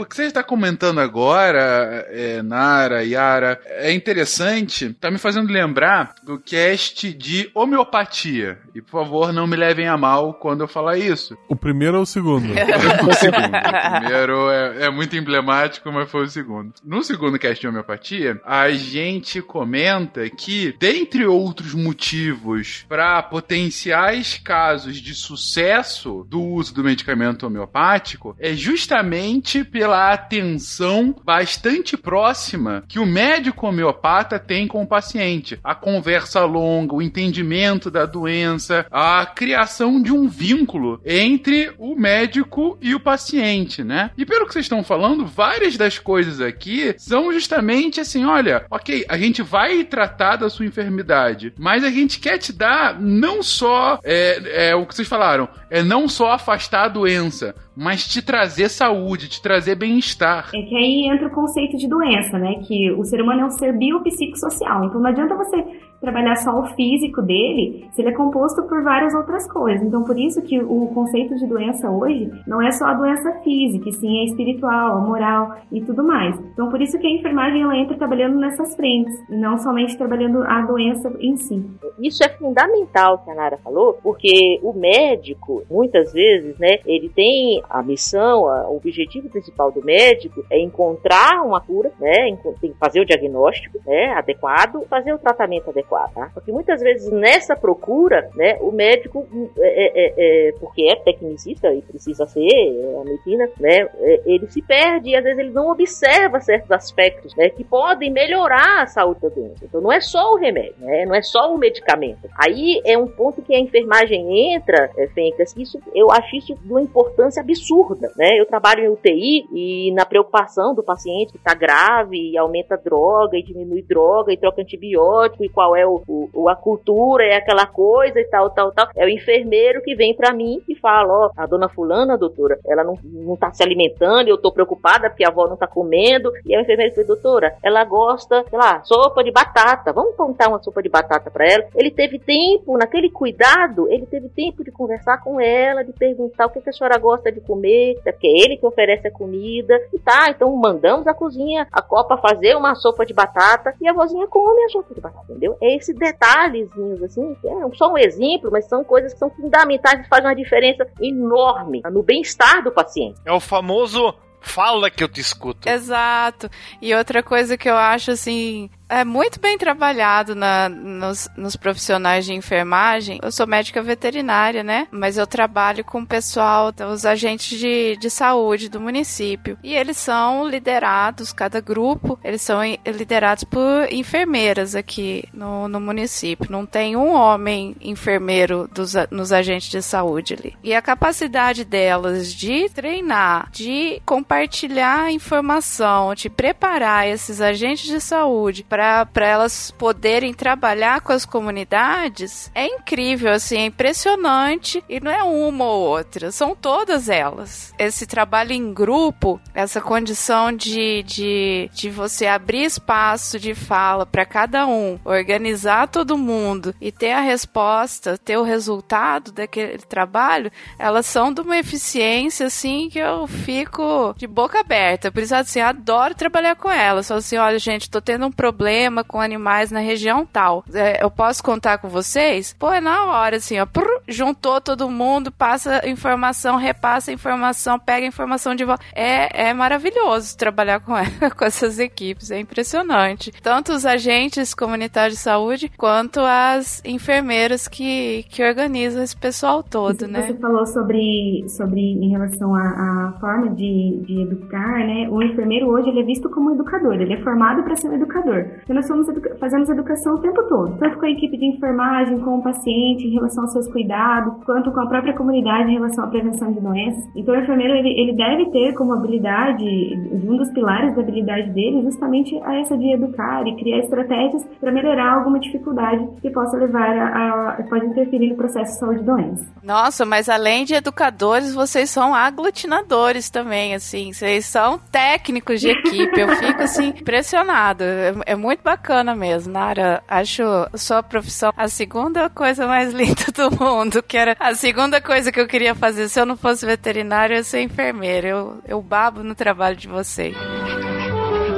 [0.00, 6.14] O que você está comentando agora, é, Nara, Yara, é interessante, tá me fazendo lembrar
[6.22, 8.58] do cast de homeopatia.
[8.74, 11.36] E por favor, não me levem a mal quando eu falar isso.
[11.48, 12.52] O primeiro ou o segundo?
[12.52, 13.46] o segundo.
[13.46, 16.72] O primeiro é, é, muito emblemático, mas foi o segundo.
[16.84, 24.96] No segundo cast de homeopatia, a gente comenta que, dentre outros motivos para potenciais casos
[24.96, 28.03] de sucesso do uso do medicamento homeopático,
[28.38, 35.58] é justamente pela atenção bastante próxima que o médico homeopata tem com o paciente.
[35.62, 42.78] A conversa longa, o entendimento da doença, a criação de um vínculo entre o médico
[42.80, 44.10] e o paciente, né?
[44.16, 49.04] E pelo que vocês estão falando, várias das coisas aqui são justamente assim: olha, ok,
[49.08, 53.98] a gente vai tratar da sua enfermidade, mas a gente quer te dar não só
[54.04, 58.68] é, é o que vocês falaram, é não só afastar a doença, mas te trazer
[58.68, 60.50] saúde, te trazer bem-estar.
[60.54, 62.54] É que aí entra o conceito de doença, né?
[62.66, 64.84] Que o ser humano é um ser biopsicossocial.
[64.84, 65.64] Então não adianta você
[66.04, 69.86] trabalhar só o físico dele se ele é composto por várias outras coisas.
[69.86, 73.90] Então por isso que o conceito de doença hoje não é só a doença física,
[73.90, 76.38] sim é espiritual, moral e tudo mais.
[76.52, 80.42] Então por isso que a enfermagem ela entra trabalhando nessas frentes e não somente trabalhando
[80.44, 81.64] a doença em si.
[81.98, 87.62] Isso é fundamental que a Nara falou, porque o médico muitas vezes, né, ele tem
[87.68, 92.36] a missão, a, o objetivo principal do médico é encontrar uma cura, né,
[92.78, 96.30] fazer o diagnóstico, né, adequado, fazer o tratamento adequado tá?
[96.34, 99.26] Porque muitas vezes nessa procura, né, o médico,
[99.58, 100.14] é, é,
[100.48, 105.10] é, porque é tecnicista e precisa ser, é a medicina, né, é, ele se perde
[105.10, 109.28] e às vezes ele não observa certos aspectos, né, que podem melhorar a saúde da
[109.28, 109.64] doença.
[109.64, 112.28] Então não é só o remédio, né, não é só o medicamento.
[112.36, 116.70] Aí é um ponto que a enfermagem entra, é, Fencas, isso, eu acho isso de
[116.70, 118.38] uma importância absurda, né?
[118.38, 123.36] Eu trabalho em UTI e na preocupação do paciente que está grave e aumenta droga
[123.36, 127.66] e diminui droga e troca antibiótico e qual é o, o a cultura, é aquela
[127.66, 128.88] coisa e tal, tal, tal.
[128.96, 132.58] É o enfermeiro que vem para mim e fala, ó, oh, a dona fulana, doutora,
[132.66, 136.32] ela não, não tá se alimentando, eu tô preocupada porque a avó não tá comendo.
[136.44, 139.92] E a enfermeira diz, doutora, ela gosta, sei lá, sopa de batata.
[139.92, 141.64] Vamos contar uma sopa de batata para ela.
[141.74, 146.50] Ele teve tempo, naquele cuidado, ele teve tempo de conversar com ela, de perguntar o
[146.50, 149.80] que, que a senhora gosta de comer, é porque é ele que oferece a comida.
[149.92, 153.92] E tá, então mandamos a cozinha, a copa fazer uma sopa de batata e a
[153.92, 155.56] vozinha come a sopa de batata, entendeu?
[155.64, 160.04] É esse detalhezinhos assim, que é só um exemplo, mas são coisas que são fundamentais
[160.04, 163.18] e fazem uma diferença enorme no bem-estar do paciente.
[163.24, 165.66] É o famoso Fala que eu te escuto.
[165.66, 166.50] Exato.
[166.80, 172.24] E outra coisa que eu acho assim é muito bem trabalhado na, nos, nos, profissionais
[172.24, 173.18] de enfermagem.
[173.22, 174.86] Eu sou médica veterinária, né?
[174.90, 179.58] Mas eu trabalho com o pessoal, os agentes de, de saúde do município.
[179.62, 186.50] E eles são liderados, cada grupo, eles são liderados por enfermeiras aqui no, no município.
[186.50, 190.54] Não tem um homem enfermeiro dos, nos agentes de saúde ali.
[190.62, 198.64] E a capacidade delas de treinar, de compartilhar informação, de preparar esses agentes de saúde
[198.64, 198.83] para
[199.14, 205.64] elas poderem trabalhar com as comunidades é incrível, assim, é impressionante e não é uma
[205.64, 207.72] ou outra, são todas elas.
[207.78, 214.24] Esse trabalho em grupo, essa condição de, de, de você abrir espaço de fala para
[214.24, 221.06] cada um, organizar todo mundo e ter a resposta, ter o resultado daquele trabalho, elas
[221.06, 225.10] são de uma eficiência assim que eu fico de boca aberta.
[225.10, 227.06] Por isso, assim, adoro trabalhar com elas.
[227.06, 230.64] Só assim, olha, gente, tô tendo um problema problema com animais na região tal.
[230.72, 232.56] É, eu posso contar com vocês?
[232.58, 233.66] Pô, é na hora, assim, ó.
[233.66, 238.82] Prr, juntou todo mundo, passa informação, repassa informação, pega informação de volta.
[238.94, 240.94] É, é maravilhoso trabalhar com,
[241.36, 243.30] com essas equipes, é impressionante.
[243.42, 250.08] Tanto os agentes comunitários de saúde, quanto as enfermeiras que, que organizam esse pessoal todo,
[250.08, 250.26] né?
[250.26, 255.06] Você falou sobre, sobre em relação à, à forma de, de educar, né?
[255.10, 258.53] O enfermeiro hoje ele é visto como educador, ele é formado para ser um educador.
[258.62, 262.38] Então, nós educa fazemos educação o tempo todo, tanto com a equipe de enfermagem, com
[262.38, 266.08] o paciente em relação aos seus cuidados, quanto com a própria comunidade em relação à
[266.08, 267.04] prevenção de doenças.
[267.14, 269.64] Então, o enfermeiro ele, ele deve ter como habilidade,
[270.12, 274.72] um dos pilares da habilidade dele, justamente a essa de educar e criar estratégias para
[274.72, 279.04] melhorar alguma dificuldade que possa levar a, a pode interferir no processo de saúde e
[279.04, 279.44] doença.
[279.62, 286.20] Nossa, mas além de educadores, vocês são aglutinadores também, assim, vocês são técnicos de equipe.
[286.20, 287.84] Eu fico assim impressionado.
[287.84, 290.02] É, é muito bacana mesmo, Nara.
[290.06, 290.42] Acho
[290.74, 295.40] sua profissão a segunda coisa mais linda do mundo, que era a segunda coisa que
[295.40, 296.10] eu queria fazer.
[296.10, 298.28] Se eu não fosse veterinário, eu ia ser enfermeira.
[298.28, 300.36] Eu, eu babo no trabalho de vocês.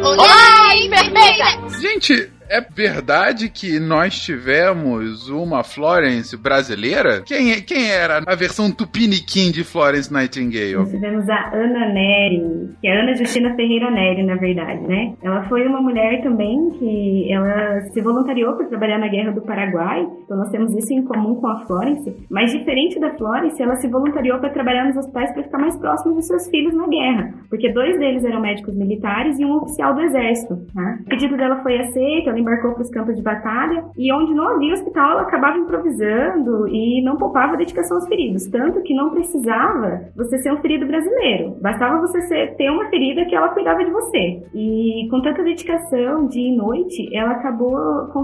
[0.00, 1.68] Olá, enfermeira!
[1.80, 7.22] Gente, é verdade que nós tivemos uma Florence brasileira?
[7.24, 10.76] Quem, quem era a versão tupiniquim de Florence Nightingale?
[10.76, 15.14] Nós tivemos a Ana Neri, que é Ana Justina Ferreira Neri, na verdade, né?
[15.22, 20.06] Ela foi uma mulher também que ela se voluntariou para trabalhar na Guerra do Paraguai,
[20.24, 23.88] então nós temos isso em comum com a Florence, mas diferente da Florence, ela se
[23.88, 27.72] voluntariou para trabalhar nos hospitais para ficar mais próximo de seus filhos na guerra, porque
[27.72, 30.98] dois deles eram médicos militares e um oficial do exército, né?
[31.02, 34.48] O pedido dela foi aceito, ela embarcou para os campos de batalha e onde não
[34.48, 38.46] havia hospital, ela acabava improvisando e não poupava dedicação aos feridos.
[38.46, 43.24] Tanto que não precisava você ser um ferido brasileiro, bastava você ser, ter uma ferida
[43.24, 44.42] que ela cuidava de você.
[44.54, 47.76] E com tanta dedicação, dia e noite, ela acabou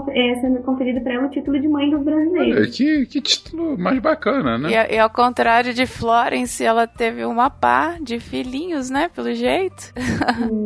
[0.09, 2.57] é, sendo conferida para ela o título de mãe dos brasileiros.
[2.57, 4.69] Olha, que, que título mais bacana, né?
[4.69, 9.09] E, e ao contrário de Florence, ela teve uma pá de filhinhos, né?
[9.13, 9.93] Pelo jeito.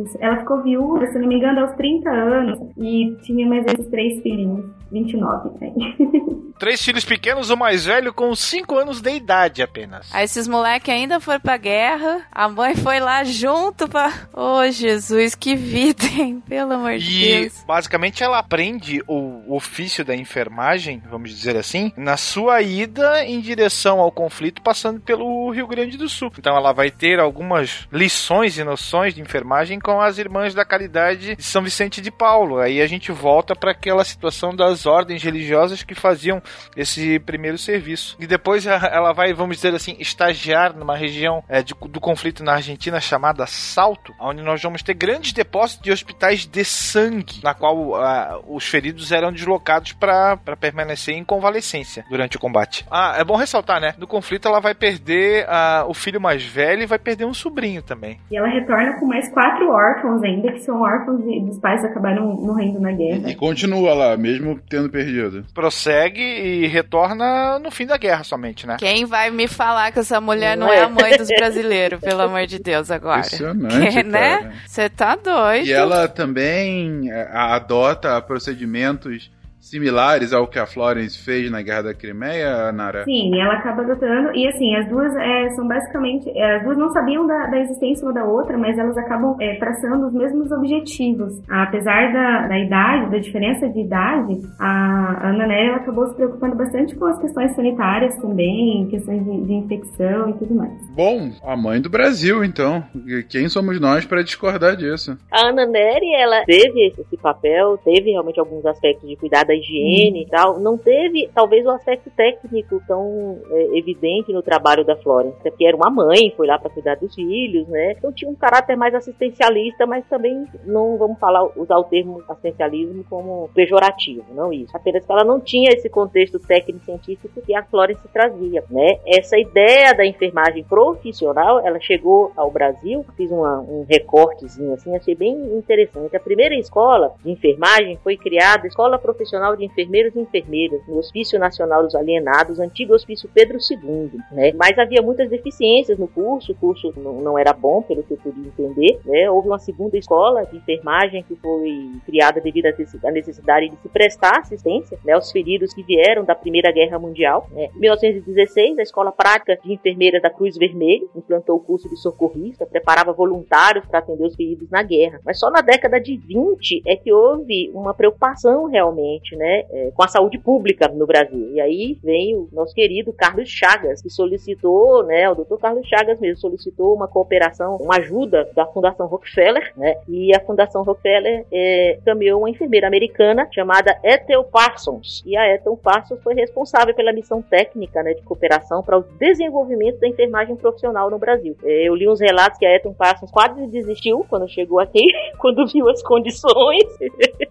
[0.04, 0.18] Isso.
[0.20, 4.22] Ela ficou viúva, se não me engano, aos 30 anos e tinha mais esses três
[4.22, 4.77] filhinhos.
[4.90, 5.72] 29, né?
[6.58, 10.08] três filhos pequenos, o mais velho com 5 anos de idade apenas.
[10.12, 14.12] Aí esses moleques ainda foram pra guerra, a mãe foi lá junto pra.
[14.32, 16.42] Ô oh, Jesus, que vida, hein?
[16.46, 17.64] Pelo amor e, de Deus.
[17.66, 24.00] basicamente ela aprende o ofício da enfermagem, vamos dizer assim, na sua ida em direção
[24.00, 26.32] ao conflito, passando pelo Rio Grande do Sul.
[26.36, 31.36] Então ela vai ter algumas lições e noções de enfermagem com as irmãs da caridade
[31.36, 32.58] de São Vicente de Paulo.
[32.58, 36.42] Aí a gente volta para aquela situação das ordens religiosas que faziam
[36.76, 38.16] esse primeiro serviço.
[38.18, 42.54] E depois ela vai, vamos dizer assim, estagiar numa região é, de, do conflito na
[42.54, 47.76] Argentina chamada Salto, onde nós vamos ter grandes depósitos de hospitais de sangue, na qual
[47.76, 52.86] uh, os feridos eram deslocados para permanecer em convalescência durante o combate.
[52.90, 53.94] Ah, é bom ressaltar, né?
[53.98, 57.82] No conflito ela vai perder uh, o filho mais velho e vai perder um sobrinho
[57.82, 58.18] também.
[58.30, 61.86] E ela retorna com mais quatro órfãos ainda, que são órfãos de, dos pais que
[61.86, 63.28] acabaram morrendo na guerra.
[63.28, 65.44] E, e continua lá, mesmo tendo perdido.
[65.54, 68.76] Prossegue e retorna no fim da guerra somente, né?
[68.78, 72.46] Quem vai me falar que essa mulher não, é a mãe dos brasileiros, pelo amor
[72.46, 73.20] de Deus, agora?
[73.20, 74.52] Impressionante, que, né?
[74.66, 75.66] Você tá doido.
[75.66, 79.30] E ela também é, adota procedimentos
[79.68, 83.04] similares ao que a Florence fez na Guerra da Crimeia, Nara?
[83.04, 84.34] Sim, ela acaba adotando.
[84.34, 86.30] E assim, as duas é, são basicamente.
[86.30, 89.56] É, as duas não sabiam da, da, existência uma da outra, mas elas acabam é,
[89.56, 91.42] traçando os mesmos objetivos.
[91.48, 96.96] Apesar da, da idade, da diferença de idade, a Ana Nélia acabou se preocupando bastante
[96.96, 100.72] com as questões sanitárias também, questões de, de infecção e tudo mais.
[100.94, 102.82] Bom, a mãe do Brasil, então.
[103.28, 105.18] Quem somos nós para discordar disso?
[105.30, 110.22] A Ana Neri, ela teve esse papel, teve realmente alguns aspectos de cuidar da higiene
[110.22, 115.36] e tal, não teve talvez o aspecto técnico tão é, evidente no trabalho da Florence,
[115.42, 117.92] porque era uma mãe, foi lá para cuidar dos filhos, né?
[117.92, 123.04] Então tinha um caráter mais assistencialista, mas também não vamos falar usar o termo assistencialismo
[123.08, 124.76] como pejorativo, não isso.
[124.76, 128.98] Apenas que ela não tinha esse contexto técnico científico que a Florence trazia, né?
[129.06, 135.14] Essa ideia da enfermagem profissional, ela chegou ao Brasil, fiz uma, um recortezinho assim, achei
[135.14, 136.16] bem interessante.
[136.16, 140.98] A primeira escola de enfermagem foi criada, Escola Profissional Nacional de Enfermeiros e Enfermeiras, no
[140.98, 144.52] Hospício Nacional dos Alienados, antigo Hospício Pedro II, né?
[144.54, 148.16] Mas havia muitas deficiências no curso, o curso não, não era bom, pelo que eu
[148.16, 149.30] pude entender, né?
[149.30, 154.40] Houve uma segunda escola de enfermagem que foi criada devido à necessidade de se prestar
[154.40, 157.46] assistência né, aos feridos que vieram da Primeira Guerra Mundial.
[157.52, 157.68] Né?
[157.76, 162.66] Em 1916, a Escola Prática de Enfermeiras da Cruz Vermelha implantou o curso de socorrista,
[162.66, 165.20] preparava voluntários para atender os feridos na guerra.
[165.24, 170.02] Mas só na década de 20 é que houve uma preocupação realmente né, é, com
[170.02, 171.52] a saúde pública no Brasil.
[171.52, 176.18] E aí vem o nosso querido Carlos Chagas, que solicitou, né, o doutor Carlos Chagas
[176.20, 181.98] mesmo solicitou uma cooperação, uma ajuda da Fundação Rockefeller, né, e a Fundação Rockefeller é,
[182.04, 185.22] caminhou uma enfermeira americana chamada Ethel Parsons.
[185.26, 190.00] E a Ethel Parsons foi responsável pela missão técnica né, de cooperação para o desenvolvimento
[190.00, 191.56] da enfermagem profissional no Brasil.
[191.64, 195.06] É, eu li uns relatos que a Ethel Parsons quase desistiu quando chegou aqui,
[195.38, 196.84] quando viu as condições,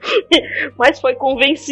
[0.77, 1.66] mas foi convencida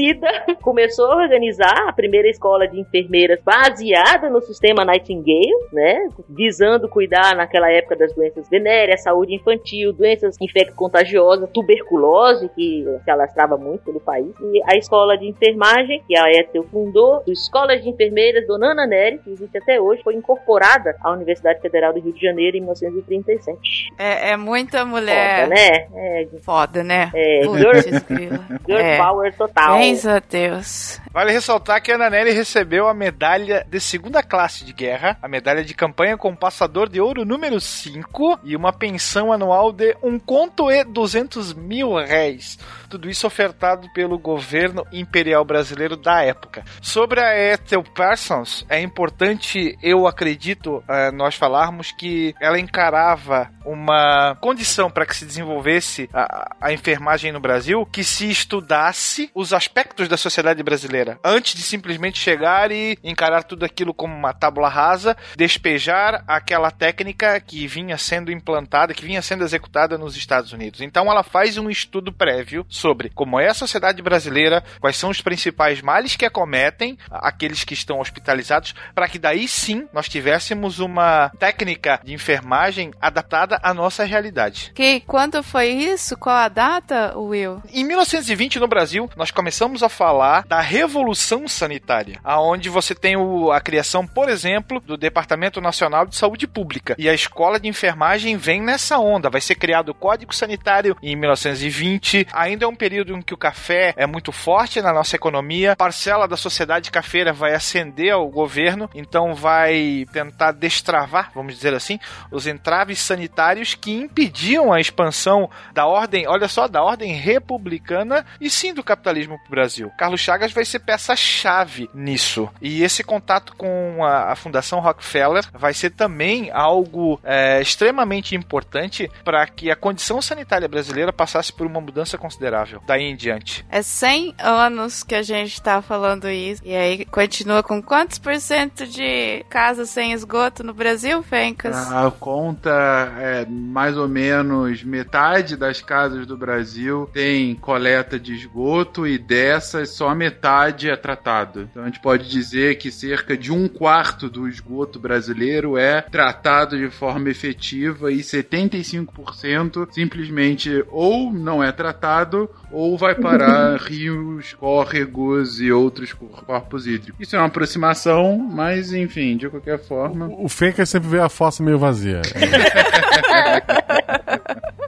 [0.61, 7.35] começou a organizar a primeira escola de enfermeiras baseada no sistema Nightingale, né, visando cuidar
[7.35, 13.99] naquela época das doenças venéreas, saúde infantil, doenças infecto-contagiosas, tuberculose, que se alastrava muito pelo
[13.99, 18.71] país, e a escola de enfermagem, que a Ethel fundou, a Escola de Enfermeiras Dona
[18.71, 22.57] Ana Nery, que existe até hoje, foi incorporada à Universidade Federal do Rio de Janeiro
[22.57, 23.93] em 1937.
[23.97, 25.43] É, é muita mulher.
[25.43, 25.87] Foda, né?
[25.95, 27.11] É, Foda, né?
[27.13, 28.97] É, girl, girl é.
[28.97, 29.77] power total.
[29.77, 31.01] Bem Graças a Deus.
[31.13, 35.63] Vale ressaltar que a Ananelli recebeu a medalha de segunda classe de guerra, a medalha
[35.63, 40.69] de campanha com passador de ouro número 5 e uma pensão anual de um conto
[40.71, 42.59] e 200 mil réis.
[42.89, 46.65] Tudo isso ofertado pelo governo imperial brasileiro da época.
[46.81, 54.35] Sobre a Ethel Parsons, é importante, eu acredito, eh, nós falarmos que ela encarava uma
[54.41, 59.74] condição para que se desenvolvesse a, a enfermagem no Brasil que se estudasse os aspectos
[60.07, 65.17] da sociedade brasileira Antes de simplesmente chegar e encarar tudo aquilo como uma tábula rasa,
[65.35, 70.79] despejar aquela técnica que vinha sendo implantada, que vinha sendo executada nos Estados Unidos.
[70.79, 75.19] Então ela faz um estudo prévio sobre como é a sociedade brasileira, quais são os
[75.19, 81.29] principais males que acometem aqueles que estão hospitalizados, para que daí sim nós tivéssemos uma
[81.37, 84.71] técnica de enfermagem adaptada à nossa realidade.
[84.73, 86.15] Que quando foi isso?
[86.15, 87.61] Qual a data, Will?
[87.73, 93.51] Em 1920, no Brasil, nós começamos a falar da revolução sanitária, aonde você tem o,
[93.51, 96.95] a criação, por exemplo, do Departamento Nacional de Saúde Pública.
[96.97, 99.29] E a escola de enfermagem vem nessa onda.
[99.29, 102.27] Vai ser criado o Código Sanitário em 1920.
[102.31, 105.75] Ainda é um período em que o café é muito forte na nossa economia.
[105.75, 111.99] Parcela da sociedade cafeira vai ascender ao governo, então vai tentar destravar, vamos dizer assim,
[112.31, 118.49] os entraves sanitários que impediam a expansão da ordem, olha só, da ordem republicana e
[118.49, 119.89] sim do capitalismo Brasil.
[119.97, 122.49] Carlos Chagas vai ser peça-chave nisso.
[122.61, 129.09] E esse contato com a, a Fundação Rockefeller vai ser também algo é, extremamente importante
[129.23, 133.65] para que a condição sanitária brasileira passasse por uma mudança considerável daí em diante.
[133.69, 136.61] É 100 anos que a gente está falando isso.
[136.65, 141.75] E aí continua com quantos por cento de casas sem esgoto no Brasil, Fencas?
[141.91, 142.71] A conta
[143.19, 149.91] é mais ou menos metade das casas do Brasil tem coleta de esgoto e dessas
[149.91, 151.69] só metade é tratado.
[151.69, 156.75] Então a gente pode dizer que cerca de um quarto do esgoto brasileiro é tratado
[156.75, 165.61] de forma efetiva e 75% simplesmente ou não é tratado ou vai parar rios, córregos
[165.61, 167.21] e outros corpos hídricos.
[167.21, 170.25] Isso é uma aproximação, mas enfim, de qualquer forma.
[170.27, 172.21] O, o Fencas sempre vê a fossa meio vazia.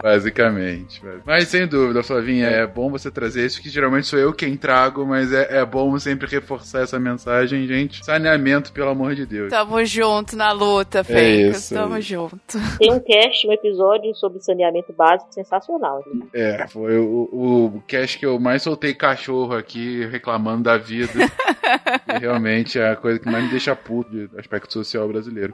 [0.01, 1.01] Basicamente.
[1.25, 5.05] Mas sem dúvida, Flavinha, é bom você trazer isso, que geralmente sou eu quem trago,
[5.05, 8.05] mas é, é bom sempre reforçar essa mensagem, gente.
[8.05, 9.49] Saneamento, pelo amor de Deus.
[9.49, 11.71] Tamo junto na luta, Fencas.
[11.71, 12.37] É Tamo é junto.
[12.79, 16.03] Tem um cast, um episódio sobre saneamento básico sensacional.
[16.13, 16.25] Né?
[16.33, 21.13] É, foi o, o cast que eu mais soltei cachorro aqui reclamando da vida.
[22.15, 25.53] e realmente é a coisa que mais me deixa puto do aspecto social brasileiro.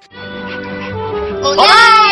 [1.43, 2.02] Olá!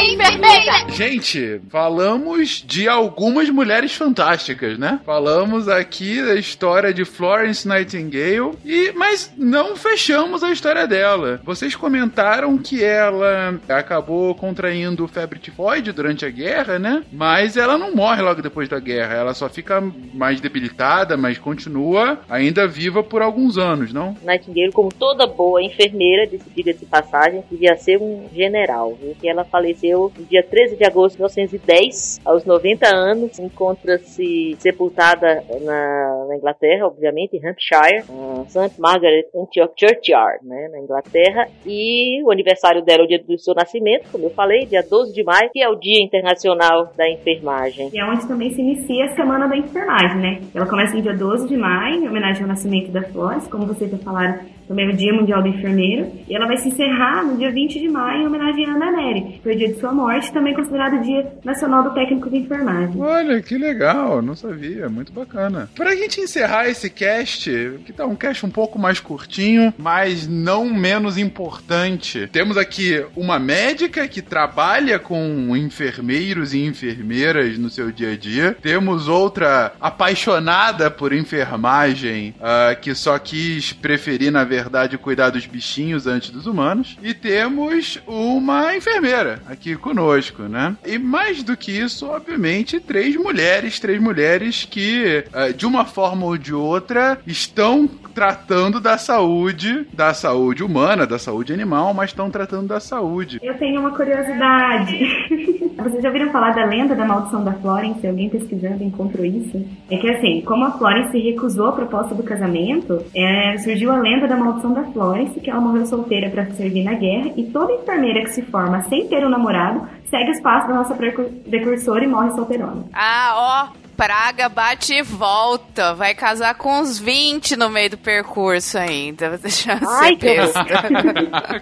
[0.89, 4.99] Gente, falamos de algumas mulheres fantásticas, né?
[5.05, 11.39] Falamos aqui da história de Florence Nightingale, e mas não fechamos a história dela.
[11.43, 17.03] Vocês comentaram que ela acabou contraindo febre tifoide durante a guerra, né?
[17.11, 19.81] Mas ela não morre logo depois da guerra, ela só fica
[20.13, 24.15] mais debilitada, mas continua ainda viva por alguns anos, não?
[24.23, 29.15] Nightingale, como toda boa enfermeira, diga de passagem, devia ser um general, viu?
[29.19, 33.39] que ela faleceu no dia 13 de agosto de 1910, aos 90 anos.
[33.39, 38.03] Encontra-se sepultada na, na, Inglaterra, obviamente, em Hampshire,
[38.47, 38.79] St.
[38.79, 41.47] Margaret Antioch Churchyard, né, na Inglaterra.
[41.65, 45.13] E o aniversário dela é o dia do seu nascimento, como eu falei, dia 12
[45.13, 47.89] de maio, que é o Dia Internacional da Enfermagem.
[47.93, 50.41] E é onde também se inicia a Semana da Enfermagem, né?
[50.53, 53.89] Ela começa no dia 12 de maio, em homenagem ao nascimento da Flores, como vocês
[53.89, 57.37] já falaram, também é o Dia Mundial do Enfermeiro, e ela vai se encerrar no
[57.37, 60.31] dia 20 de maio em homenagem a Ana Nery, foi o dia de sua morte,
[60.31, 62.99] também considerado Dia Nacional do Técnico de Enfermagem.
[62.99, 65.69] Olha, que legal, não sabia, muito bacana.
[65.75, 67.49] Pra gente encerrar esse cast,
[67.85, 73.39] que tá um cast um pouco mais curtinho, mas não menos importante, temos aqui uma
[73.39, 80.89] médica que trabalha com enfermeiros e enfermeiras no seu dia a dia, temos outra apaixonada
[80.89, 86.47] por enfermagem, uh, que só quis preferir, na verdade, verdade, cuidar dos bichinhos antes dos
[86.47, 86.97] humanos.
[87.01, 90.75] E temos uma enfermeira aqui conosco, né?
[90.85, 96.25] E mais do que isso, obviamente, três mulheres, três mulheres que, eh, de uma forma
[96.25, 102.29] ou de outra, estão tratando da saúde, da saúde humana, da saúde animal, mas estão
[102.29, 103.39] tratando da saúde.
[103.41, 104.99] Eu tenho uma curiosidade.
[105.77, 108.05] Vocês já ouviram falar da lenda da maldição da Florence?
[108.05, 109.65] Alguém pesquisando encontrou isso?
[109.89, 114.27] É que assim, como a Florence recusou a proposta do casamento, é, surgiu a lenda
[114.27, 118.21] da maldição da Florence, que ela morreu solteira para servir na guerra, e toda enfermeira
[118.21, 122.31] que se forma sem ter um namorado segue os passos da nossa precursora e morre
[122.31, 122.83] solteirona.
[122.93, 125.93] Ah, ó, praga bate e volta.
[125.93, 129.29] Vai casar com uns 20 no meio do percurso ainda.
[129.29, 130.37] Vou deixar Ai, que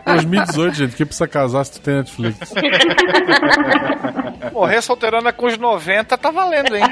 [0.05, 0.95] 2018, gente.
[0.95, 2.53] Quem precisa casar se tu tem Netflix?
[4.53, 6.83] Morrer solteirona com os 90 tá valendo, hein?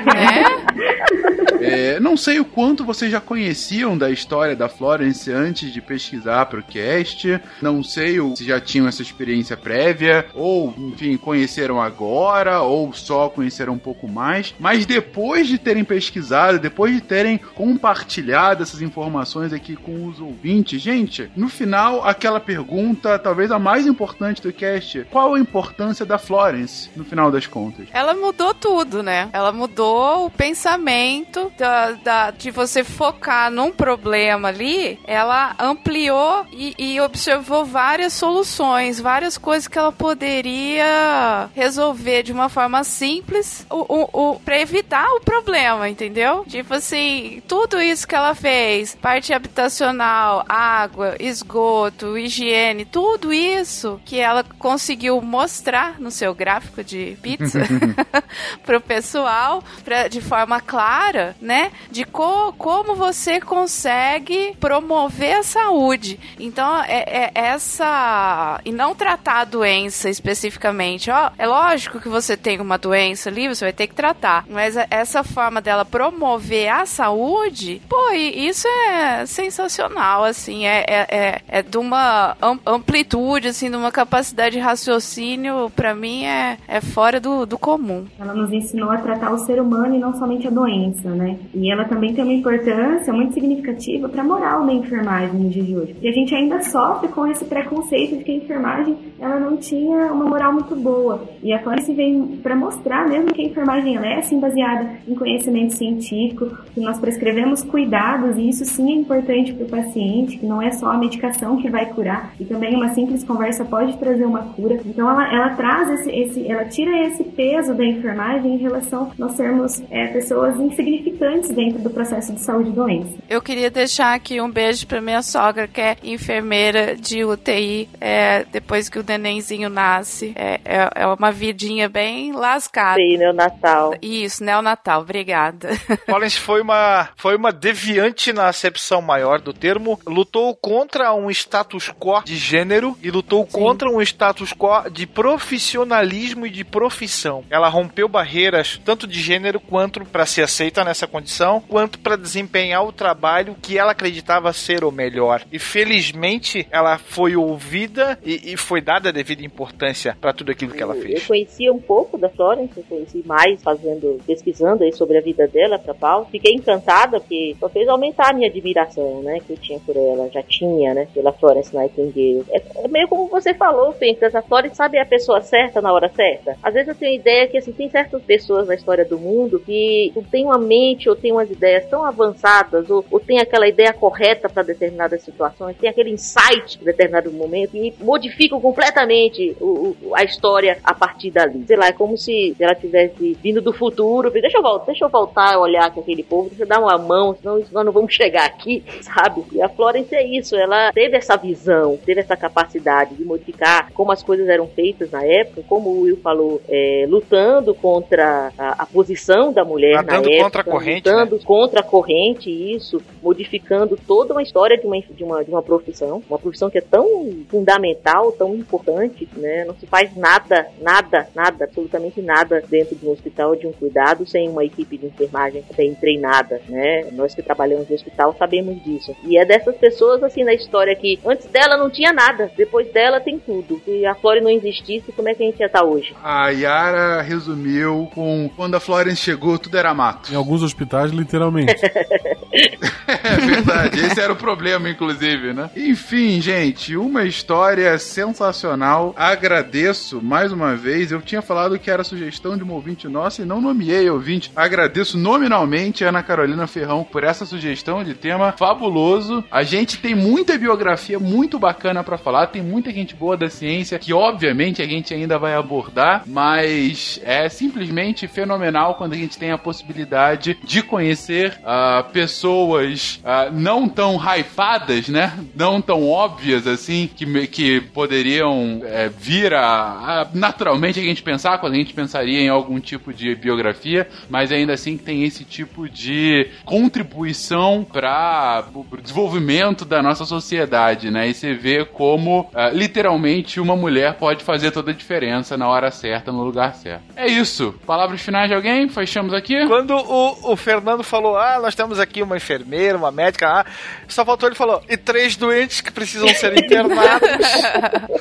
[1.62, 1.96] É?
[1.96, 2.00] é?
[2.00, 6.64] não sei o quanto vocês já conheciam da história da Florence antes de pesquisar pro
[6.64, 7.40] cast.
[7.62, 13.74] Não sei se já tinham essa experiência prévia, ou, enfim, conheceram agora, ou só conheceram
[13.74, 14.54] um pouco mais.
[14.60, 20.20] Mas depois depois de terem pesquisado, depois de terem compartilhado essas informações aqui com os
[20.20, 26.04] ouvintes, gente, no final, aquela pergunta, talvez a mais importante do cast: qual a importância
[26.04, 27.88] da Florence no final das contas?
[27.94, 29.30] Ela mudou tudo, né?
[29.32, 36.74] Ela mudou o pensamento da, da, de você focar num problema ali, ela ampliou e,
[36.80, 43.76] e observou várias soluções, várias coisas que ela poderia resolver de uma forma simples o,
[43.76, 46.46] o, o, pra evitar o problema, entendeu?
[46.48, 54.18] Tipo assim, tudo isso que ela fez, parte habitacional, água, esgoto, higiene, tudo isso que
[54.18, 57.60] ela conseguiu mostrar no seu gráfico de pizza
[58.66, 61.72] pro pessoal, pra, de forma clara, né?
[61.92, 66.20] De co como você consegue promover a saúde.
[66.40, 68.62] Então, é, é essa.
[68.64, 71.12] E não tratar a doença especificamente.
[71.12, 74.46] Ó, é lógico que você tem uma doença ali, você vai ter que tratar.
[74.50, 74.78] Mas
[75.08, 80.66] essa forma dela promover a saúde, pô, isso é sensacional, assim.
[80.66, 82.36] É, é, é, é de uma
[82.66, 88.06] amplitude, assim, de uma capacidade de raciocínio, para mim, é, é fora do, do comum.
[88.20, 91.38] Ela nos ensinou a tratar o ser humano e não somente a doença, né?
[91.54, 95.64] E ela também tem uma importância muito significativa para a moral da enfermagem no dia
[95.64, 95.94] de hoje.
[95.94, 100.12] Porque a gente ainda sofre com esse preconceito de que a enfermagem ela não tinha
[100.12, 101.24] uma moral muito boa.
[101.42, 105.16] E a Florence vem para mostrar mesmo que a enfermagem ela é assim baseada em
[105.16, 110.46] conhecimento científico, que nós prescrevemos cuidados e isso sim é importante para o paciente, que
[110.46, 114.26] não é só a medicação que vai curar e também uma simples conversa pode trazer
[114.26, 114.80] uma cura.
[114.86, 119.12] Então ela, ela traz esse, esse, ela tira esse peso da enfermagem em relação a
[119.18, 123.14] nós sermos é, pessoas insignificantes dentro do processo de saúde e doença.
[123.30, 128.46] Eu queria deixar aqui um beijo para minha sogra que é enfermeira de UTI é,
[128.46, 130.34] depois que o nenenzinho nasce.
[130.36, 132.96] É, é, é uma vidinha bem lascada.
[132.96, 133.94] Sim, neonatal.
[134.02, 134.87] Isso, neonatal.
[134.96, 135.70] Obrigada.
[136.06, 140.00] Collins foi uma, foi uma deviante na acepção maior do termo.
[140.06, 143.52] Lutou contra um status quo de gênero e lutou Sim.
[143.52, 147.44] contra um status quo de profissionalismo e de profissão.
[147.50, 152.86] Ela rompeu barreiras tanto de gênero quanto para ser aceita nessa condição, quanto para desempenhar
[152.86, 155.44] o trabalho que ela acreditava ser o melhor.
[155.52, 160.74] E felizmente ela foi ouvida e, e foi dada a devida importância para tudo aquilo
[160.74, 161.22] que ela fez.
[161.22, 165.48] Eu conhecia um pouco da Florence, eu conheci mais fazendo, pesquisando aí sobre a vida
[165.48, 166.28] dela para Paulo.
[166.32, 170.30] Fiquei encantada porque só fez aumentar a minha admiração, né, que eu tinha por ela,
[170.30, 172.46] já tinha, né, pela Florence Nightingale.
[172.52, 176.10] É, é meio como você falou, Fencas, a Florence sabe a pessoa certa na hora
[176.10, 176.58] certa.
[176.62, 180.14] Às vezes eu tenho ideia que assim tem certas pessoas na história do mundo que
[180.32, 184.50] tem uma mente ou tem umas ideias tão avançadas ou, ou tem aquela ideia correta
[184.50, 190.24] para determinadas situações, tem aquele insight em determinado momento e modificam completamente o, o, a
[190.24, 191.64] história a partir dali.
[191.66, 195.10] Sei lá, é como se ela tivesse vindo do futuro, deixa eu voltar, deixa eu
[195.10, 198.14] voltar a olhar com aquele povo, deixa eu dar uma mão, senão nós não vamos
[198.14, 199.44] chegar aqui, sabe?
[199.52, 204.12] E a Florence é isso, ela teve essa visão, teve essa capacidade de modificar como
[204.12, 208.86] as coisas eram feitas na época, como o Will falou, é, lutando contra a, a,
[208.86, 211.42] posição da mulher Nadando na época, contra a corrente, lutando né?
[211.46, 216.22] contra a corrente, isso, modificando toda uma história de uma, de uma, de uma profissão,
[216.30, 217.06] uma profissão que é tão
[217.50, 219.66] fundamental, tão importante, né?
[219.66, 224.26] Não se faz nada, nada, nada, absolutamente nada dentro de um hospital de um cuidado
[224.26, 227.06] sem uma equipe de enfermagem bem treinada, né?
[227.12, 229.16] Nós que trabalhamos no hospital sabemos disso.
[229.24, 233.20] E é dessas pessoas assim na história que antes dela não tinha nada, depois dela
[233.20, 233.82] tem tudo.
[233.86, 236.16] Se a Flore não existisse, como é que a gente ia estar hoje?
[236.24, 240.34] A Yara resumiu com quando a Florence chegou, tudo era mato.
[240.34, 241.76] Em alguns hospitais, literalmente.
[243.08, 245.70] é verdade, esse era o problema, inclusive, né?
[245.76, 249.14] Enfim, gente, uma história sensacional.
[249.16, 251.12] Agradeço mais uma vez.
[251.12, 254.47] Eu tinha falado que era sugestão de uma ouvinte nossa e não nomeei ouvinte.
[254.56, 259.44] Agradeço nominalmente a Ana Carolina Ferrão por essa sugestão de tema fabuloso.
[259.52, 264.00] A gente tem muita biografia muito bacana para falar, tem muita gente boa da ciência
[264.00, 269.52] que, obviamente, a gente ainda vai abordar, mas é simplesmente fenomenal quando a gente tem
[269.52, 275.34] a possibilidade de conhecer uh, pessoas uh, não tão hypadas, né?
[275.56, 281.58] Não tão óbvias assim, que, que poderiam é, vir a, a, naturalmente a gente pensar
[281.60, 285.90] quando a gente pensaria em algum tipo de biografia, mas ainda assim tem esse tipo
[285.90, 291.28] de contribuição para o desenvolvimento da nossa sociedade, né?
[291.28, 295.92] E você vê como uh, literalmente uma mulher pode fazer toda a diferença na hora
[295.92, 297.04] certa, no lugar certo.
[297.16, 297.74] É isso.
[297.86, 298.88] Palavras finais de alguém?
[298.90, 299.66] Fechamos aqui?
[299.68, 303.66] Quando o, o Fernando falou, ah, nós temos aqui uma enfermeira, uma médica, ah,
[304.08, 307.48] só faltou ele falou, e três doentes que precisam ser internados.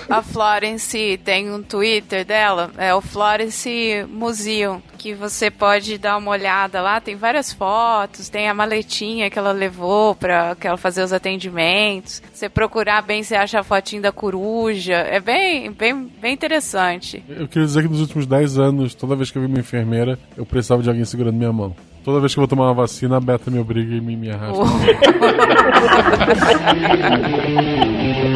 [0.08, 6.30] a Florence tem um Twitter dela, é o Florence Museum, que você pode dar uma
[6.30, 11.02] olhada lá, tem várias fotos, tem a maletinha que ela levou para que ela fazer
[11.02, 12.22] os atendimentos.
[12.32, 14.94] Você procurar bem, você acha a fotinha da coruja.
[14.94, 17.22] É bem, bem, bem interessante.
[17.28, 20.18] Eu queria dizer que nos últimos 10 anos, toda vez que eu vi uma enfermeira,
[20.36, 21.74] eu precisava de alguém segurando minha mão.
[22.04, 24.30] Toda vez que eu vou tomar uma vacina, a Beta me obriga e me, me
[24.30, 24.62] arrasta.